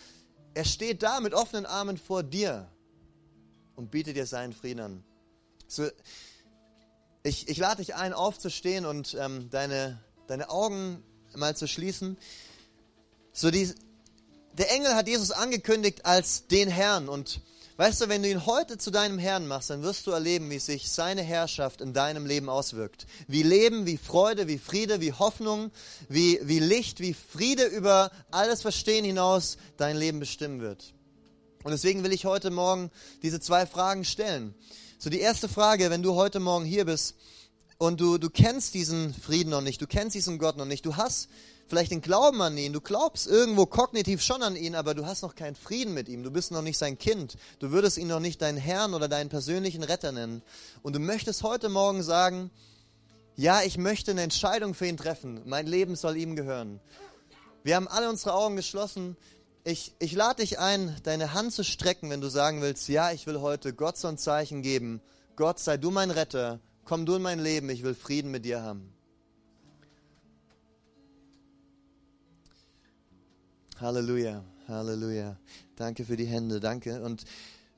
er 0.53 0.65
steht 0.65 1.03
da 1.03 1.21
mit 1.21 1.33
offenen 1.33 1.65
Armen 1.65 1.97
vor 1.97 2.23
dir 2.23 2.69
und 3.75 3.91
bietet 3.91 4.17
dir 4.17 4.25
seinen 4.25 4.51
Frieden 4.51 4.81
an. 4.81 5.03
So, 5.67 5.87
ich, 7.23 7.47
ich 7.47 7.57
lade 7.57 7.77
dich 7.77 7.95
ein, 7.95 8.13
aufzustehen 8.13 8.85
und 8.85 9.15
ähm, 9.19 9.49
deine, 9.49 10.01
deine 10.27 10.49
Augen 10.49 11.03
mal 11.35 11.55
zu 11.55 11.67
schließen. 11.67 12.17
So 13.31 13.51
die, 13.51 13.73
der 14.53 14.71
Engel 14.71 14.95
hat 14.95 15.07
Jesus 15.07 15.31
angekündigt 15.31 16.05
als 16.05 16.47
den 16.47 16.69
Herrn 16.69 17.07
und 17.07 17.41
Weißt 17.77 18.01
du, 18.01 18.09
wenn 18.09 18.23
du 18.23 18.29
ihn 18.29 18.47
heute 18.47 18.79
zu 18.79 18.89
deinem 18.89 19.19
Herrn 19.19 19.45
machst, 19.45 19.69
dann 19.69 19.83
wirst 19.83 20.07
du 20.07 20.11
erleben, 20.11 20.49
wie 20.49 20.57
sich 20.57 20.89
seine 20.89 21.21
Herrschaft 21.21 21.79
in 21.79 21.93
deinem 21.93 22.25
Leben 22.25 22.49
auswirkt. 22.49 23.05
Wie 23.27 23.43
Leben, 23.43 23.85
wie 23.85 23.97
Freude, 23.97 24.47
wie 24.47 24.57
Friede, 24.57 24.99
wie 24.99 25.13
Hoffnung, 25.13 25.69
wie, 26.09 26.39
wie 26.41 26.57
Licht, 26.57 26.99
wie 27.01 27.13
Friede 27.13 27.65
über 27.65 28.09
alles 28.31 28.63
Verstehen 28.63 29.05
hinaus 29.05 29.57
dein 29.77 29.95
Leben 29.95 30.19
bestimmen 30.19 30.59
wird. 30.59 30.95
Und 31.63 31.69
deswegen 31.69 32.03
will 32.03 32.13
ich 32.13 32.25
heute 32.25 32.49
Morgen 32.49 32.89
diese 33.21 33.39
zwei 33.39 33.67
Fragen 33.67 34.05
stellen. 34.05 34.55
So 34.97 35.11
die 35.11 35.19
erste 35.19 35.47
Frage, 35.47 35.91
wenn 35.91 36.01
du 36.01 36.15
heute 36.15 36.39
Morgen 36.39 36.65
hier 36.65 36.85
bist 36.85 37.15
und 37.77 38.01
du, 38.01 38.17
du 38.17 38.31
kennst 38.31 38.73
diesen 38.73 39.13
Frieden 39.13 39.51
noch 39.51 39.61
nicht, 39.61 39.79
du 39.79 39.85
kennst 39.85 40.15
diesen 40.15 40.39
Gott 40.39 40.57
noch 40.57 40.65
nicht, 40.65 40.83
du 40.83 40.95
hast 40.95 41.29
vielleicht 41.67 41.91
den 41.91 42.01
Glauben 42.01 42.41
an 42.41 42.57
ihn, 42.57 42.73
du 42.73 42.81
glaubst 42.81 43.27
irgendwo 43.27 43.65
kognitiv 43.65 44.21
schon 44.21 44.41
an 44.41 44.55
ihn, 44.55 44.75
aber 44.75 44.93
du 44.93 45.05
hast 45.05 45.21
noch 45.21 45.35
keinen 45.35 45.55
Frieden 45.55 45.93
mit 45.93 46.09
ihm, 46.09 46.23
du 46.23 46.31
bist 46.31 46.51
noch 46.51 46.61
nicht 46.61 46.77
sein 46.77 46.97
Kind, 46.97 47.37
du 47.59 47.71
würdest 47.71 47.97
ihn 47.97 48.07
noch 48.07 48.19
nicht 48.19 48.41
deinen 48.41 48.57
Herrn 48.57 48.93
oder 48.93 49.07
deinen 49.07 49.29
persönlichen 49.29 49.83
Retter 49.83 50.11
nennen. 50.11 50.41
Und 50.81 50.95
du 50.95 50.99
möchtest 50.99 51.43
heute 51.43 51.69
Morgen 51.69 52.03
sagen, 52.03 52.49
ja, 53.35 53.61
ich 53.61 53.77
möchte 53.77 54.11
eine 54.11 54.23
Entscheidung 54.23 54.73
für 54.73 54.87
ihn 54.87 54.97
treffen, 54.97 55.41
mein 55.45 55.67
Leben 55.67 55.95
soll 55.95 56.17
ihm 56.17 56.35
gehören. 56.35 56.79
Wir 57.63 57.75
haben 57.75 57.87
alle 57.87 58.09
unsere 58.09 58.33
Augen 58.33 58.55
geschlossen. 58.55 59.17
Ich, 59.63 59.93
ich 59.99 60.13
lade 60.13 60.41
dich 60.41 60.57
ein, 60.59 60.95
deine 61.03 61.33
Hand 61.33 61.51
zu 61.51 61.65
strecken, 61.65 62.09
wenn 62.09 62.21
du 62.21 62.29
sagen 62.29 62.61
willst, 62.61 62.87
ja, 62.87 63.11
ich 63.11 63.27
will 63.27 63.41
heute 63.41 63.73
Gott 63.73 63.97
so 63.97 64.07
ein 64.07 64.17
Zeichen 64.17 64.61
geben. 64.61 65.01
Gott, 65.35 65.59
sei 65.59 65.75
du 65.75 65.91
mein 65.91 66.09
Retter, 66.09 66.61
komm 66.85 67.05
du 67.05 67.15
in 67.15 67.21
mein 67.21 67.39
Leben, 67.39 67.69
ich 67.69 67.83
will 67.83 67.93
Frieden 67.93 68.31
mit 68.31 68.45
dir 68.45 68.61
haben. 68.61 68.96
Halleluja, 73.79 74.43
Halleluja. 74.67 75.37
Danke 75.75 76.03
für 76.03 76.17
die 76.17 76.25
Hände, 76.25 76.59
danke. 76.59 77.03
Und 77.03 77.25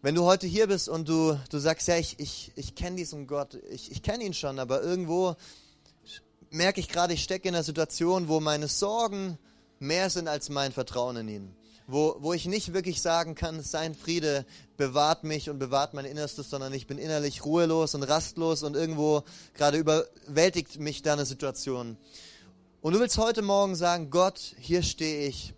wenn 0.02 0.16
du 0.16 0.24
heute 0.24 0.48
hier 0.48 0.68
bist 0.68 0.88
und 0.88 1.10
du, 1.10 1.38
du 1.50 1.58
sagst, 1.58 1.90
ja, 1.90 1.98
ich, 1.98 2.18
ich, 2.20 2.54
ich 2.56 2.74
kenne 2.74 2.96
diesen 2.96 3.28
Gott, 3.28 3.56
ich, 3.70 3.92
ich 3.92 4.02
kenne 4.02 4.24
ihn 4.24 4.34
schon, 4.34 4.60
aber 4.60 4.82
irgendwo 4.82 5.36
merke 6.52 6.80
ich 6.80 6.88
gerade, 6.88 7.14
ich 7.14 7.22
stecke 7.22 7.50
in 7.50 7.54
einer 7.54 7.66
Situation, 7.66 8.30
wo 8.30 8.40
meine 8.40 8.70
Sorgen 8.70 9.38
mehr 9.80 10.10
sind 10.10 10.30
als 10.30 10.48
mein 10.48 10.72
Vertrauen 10.72 11.18
in 11.18 11.28
ihn. 11.28 11.56
Wo, 11.86 12.16
wo 12.20 12.32
ich 12.32 12.46
nicht 12.46 12.74
wirklich 12.74 13.02
sagen 13.02 13.36
kann, 13.36 13.62
sein 13.62 13.94
Friede 13.94 14.46
bewahrt 14.78 15.26
mich 15.26 15.50
und 15.50 15.60
bewahrt 15.60 15.94
mein 15.94 16.06
Innerstes, 16.06 16.50
sondern 16.50 16.72
ich 16.72 16.88
bin 16.88 16.98
innerlich 16.98 17.44
ruhelos 17.44 17.94
und 17.94 18.04
rastlos 18.04 18.64
und 18.64 18.74
irgendwo 18.78 19.24
gerade 19.54 19.78
überwältigt 19.78 20.80
mich 20.80 21.02
da 21.02 21.12
eine 21.12 21.26
Situation. 21.26 21.98
Und 22.80 22.94
du 22.94 23.02
willst 23.02 23.18
heute 23.18 23.42
Morgen 23.42 23.76
sagen, 23.76 24.10
Gott, 24.12 24.56
hier 24.60 24.82
stehe 24.82 25.28
ich 25.28 25.56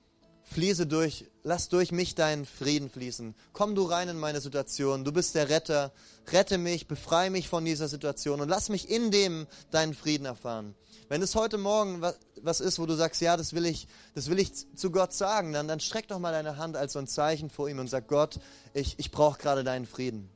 fließe 0.51 0.85
durch, 0.85 1.25
lass 1.43 1.69
durch 1.69 1.91
mich 1.91 2.13
deinen 2.15 2.45
Frieden 2.45 2.89
fließen. 2.89 3.35
Komm 3.53 3.73
du 3.73 3.83
rein 3.83 4.09
in 4.09 4.19
meine 4.19 4.41
Situation. 4.41 5.05
Du 5.05 5.11
bist 5.11 5.33
der 5.35 5.49
Retter. 5.49 5.91
Rette 6.31 6.57
mich, 6.57 6.87
befreie 6.87 7.29
mich 7.29 7.47
von 7.47 7.65
dieser 7.65 7.87
Situation 7.87 8.41
und 8.41 8.49
lass 8.49 8.69
mich 8.69 8.89
in 8.89 9.11
dem 9.11 9.47
deinen 9.71 9.93
Frieden 9.93 10.25
erfahren. 10.25 10.75
Wenn 11.09 11.21
es 11.21 11.35
heute 11.35 11.57
Morgen 11.57 12.01
was 12.41 12.59
ist, 12.59 12.79
wo 12.79 12.85
du 12.85 12.95
sagst, 12.95 13.21
ja, 13.21 13.37
das 13.37 13.53
will 13.53 13.65
ich, 13.65 13.87
das 14.13 14.29
will 14.29 14.39
ich 14.39 14.51
zu 14.75 14.91
Gott 14.91 15.13
sagen, 15.13 15.53
dann, 15.53 15.67
dann 15.67 15.79
streck 15.79 16.07
doch 16.07 16.19
mal 16.19 16.31
deine 16.31 16.57
Hand 16.57 16.77
als 16.77 16.93
so 16.93 16.99
ein 16.99 17.07
Zeichen 17.07 17.49
vor 17.49 17.69
ihm 17.69 17.79
und 17.79 17.89
sag, 17.89 18.07
Gott, 18.07 18.39
ich, 18.73 18.95
ich 18.97 19.11
brauche 19.11 19.39
gerade 19.39 19.63
deinen 19.63 19.85
Frieden. 19.85 20.29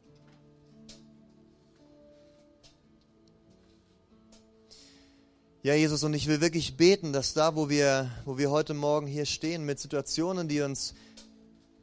Ja, 5.65 5.73
Jesus, 5.73 6.03
und 6.03 6.13
ich 6.13 6.27
will 6.27 6.41
wirklich 6.41 6.77
beten, 6.77 7.11
dass 7.11 7.33
da, 7.33 7.55
wo 7.55 7.69
wir, 7.69 8.11
wo 8.23 8.37
wir 8.37 8.51
heute 8.51 8.75
Morgen 8.75 9.07
hier 9.07 9.25
stehen, 9.25 9.65
mit 9.65 9.79
Situationen, 9.79 10.47
die 10.47 10.61
uns 10.61 10.93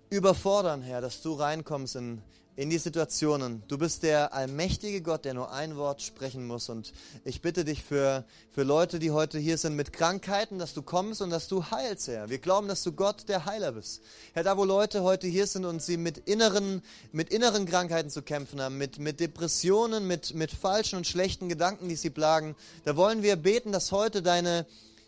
überfordern, 0.09 0.83
Herr, 0.83 1.01
dass 1.01 1.21
du 1.21 1.33
reinkommst 1.33 1.97
in, 1.97 2.23
in 2.55 2.69
die 2.69 2.79
Situationen. 2.79 3.63
Du 3.67 3.79
bist 3.79 4.03
der 4.03 4.35
allmächtige 4.35 5.01
Gott, 5.01 5.25
der 5.25 5.33
nur 5.33 5.53
ein 5.53 5.77
Wort 5.77 6.03
sprechen 6.03 6.47
muss. 6.47 6.69
Und 6.69 6.93
ich 7.25 7.41
bitte 7.41 7.65
dich 7.65 7.83
für, 7.83 8.25
für 8.51 8.63
Leute, 8.63 8.99
die 8.99 9.11
heute 9.11 9.39
hier 9.39 9.57
sind 9.57 9.75
mit 9.75 9.93
Krankheiten, 9.93 10.59
dass 10.59 10.75
du 10.75 10.83
kommst 10.83 11.23
und 11.23 11.31
dass 11.31 11.49
du 11.49 11.65
heilst, 11.71 12.09
Herr. 12.09 12.29
Wir 12.29 12.39
glauben, 12.39 12.69
dass 12.69 12.83
du 12.83 12.93
Gott, 12.93 13.29
der 13.29 13.47
Heiler 13.47 13.73
bist. 13.73 14.03
Herr, 14.35 14.45
da 14.45 14.59
wo 14.59 14.65
Leute 14.65 15.03
heute 15.03 15.27
hier 15.27 15.47
sind 15.47 15.65
und 15.65 15.83
sie 15.83 15.97
mit 15.97 16.19
inneren, 16.19 16.83
mit 17.11 17.31
inneren 17.31 17.65
Krankheiten 17.65 18.11
zu 18.11 18.21
kämpfen 18.21 18.61
haben, 18.61 18.77
mit, 18.77 18.99
mit 18.99 19.21
Depressionen, 19.21 20.07
mit, 20.07 20.35
mit 20.35 20.51
falschen 20.51 20.97
und 20.97 21.07
schlechten 21.07 21.49
Gedanken, 21.49 21.89
die 21.89 21.97
sie 21.97 22.11
plagen, 22.11 22.55
da 22.85 22.97
wollen 22.97 23.23
wir 23.23 23.37
beten, 23.37 23.73
dass 23.73 23.93
heute 23.93 24.21
deine 24.21 24.67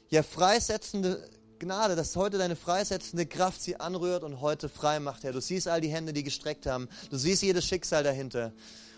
ja, 0.09 0.23
freisetzende 0.23 1.29
Gnade, 1.65 1.97
dass 1.97 2.15
heute 2.15 2.37
deine 2.37 2.57
freisetzende 2.57 3.25
Kraft 3.25 3.63
sie 3.63 3.81
anrührt 3.81 4.23
und 4.23 4.43
heute 4.43 4.69
frei 4.69 5.01
macht, 5.01 5.25
Herr. 5.25 5.33
Du 5.33 5.41
siehst 5.41 5.67
all 5.67 5.81
die 5.81 5.89
Hände, 5.89 6.13
die 6.13 6.23
gestreckt 6.23 6.67
haben. 6.67 6.91
Du 7.11 7.17
siehst 7.17 7.43
jedes 7.43 7.65
Schicksal 7.65 8.03
dahinter. 8.03 8.53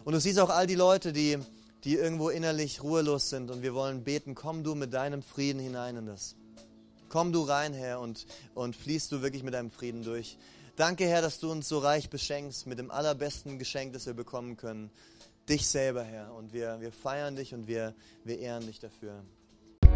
Und 0.04 0.14
du 0.14 0.20
siehst 0.20 0.40
auch 0.40 0.50
all 0.50 0.66
die 0.66 0.74
Leute, 0.74 1.12
die, 1.12 1.38
die 1.84 1.94
irgendwo 1.94 2.28
innerlich 2.28 2.82
ruhelos 2.82 3.30
sind. 3.30 3.52
Und 3.52 3.62
wir 3.62 3.72
wollen 3.72 4.02
beten, 4.02 4.34
komm 4.34 4.64
du 4.64 4.74
mit 4.74 4.92
deinem 4.92 5.22
Frieden 5.22 5.60
hinein 5.60 5.96
in 5.96 6.06
das. 6.06 6.34
Komm 7.08 7.32
du 7.32 7.42
rein, 7.42 7.72
Herr, 7.72 8.00
und, 8.00 8.26
und 8.54 8.74
fließt 8.74 9.12
du 9.12 9.22
wirklich 9.22 9.44
mit 9.44 9.54
deinem 9.54 9.70
Frieden 9.70 10.02
durch. 10.02 10.36
Danke, 10.74 11.06
Herr, 11.06 11.22
dass 11.22 11.38
du 11.38 11.52
uns 11.52 11.68
so 11.68 11.78
reich 11.78 12.10
beschenkst 12.10 12.66
mit 12.66 12.80
dem 12.80 12.90
allerbesten 12.90 13.60
Geschenk, 13.60 13.92
das 13.92 14.06
wir 14.06 14.14
bekommen 14.14 14.56
können. 14.56 14.90
Dich 15.48 15.68
selber, 15.68 16.02
Herr. 16.02 16.34
Und 16.34 16.52
wir, 16.52 16.80
wir 16.80 16.90
feiern 16.90 17.36
dich 17.36 17.54
und 17.54 17.68
wir, 17.68 17.94
wir 18.24 18.40
ehren 18.40 18.66
dich 18.66 18.80
dafür. 18.80 19.22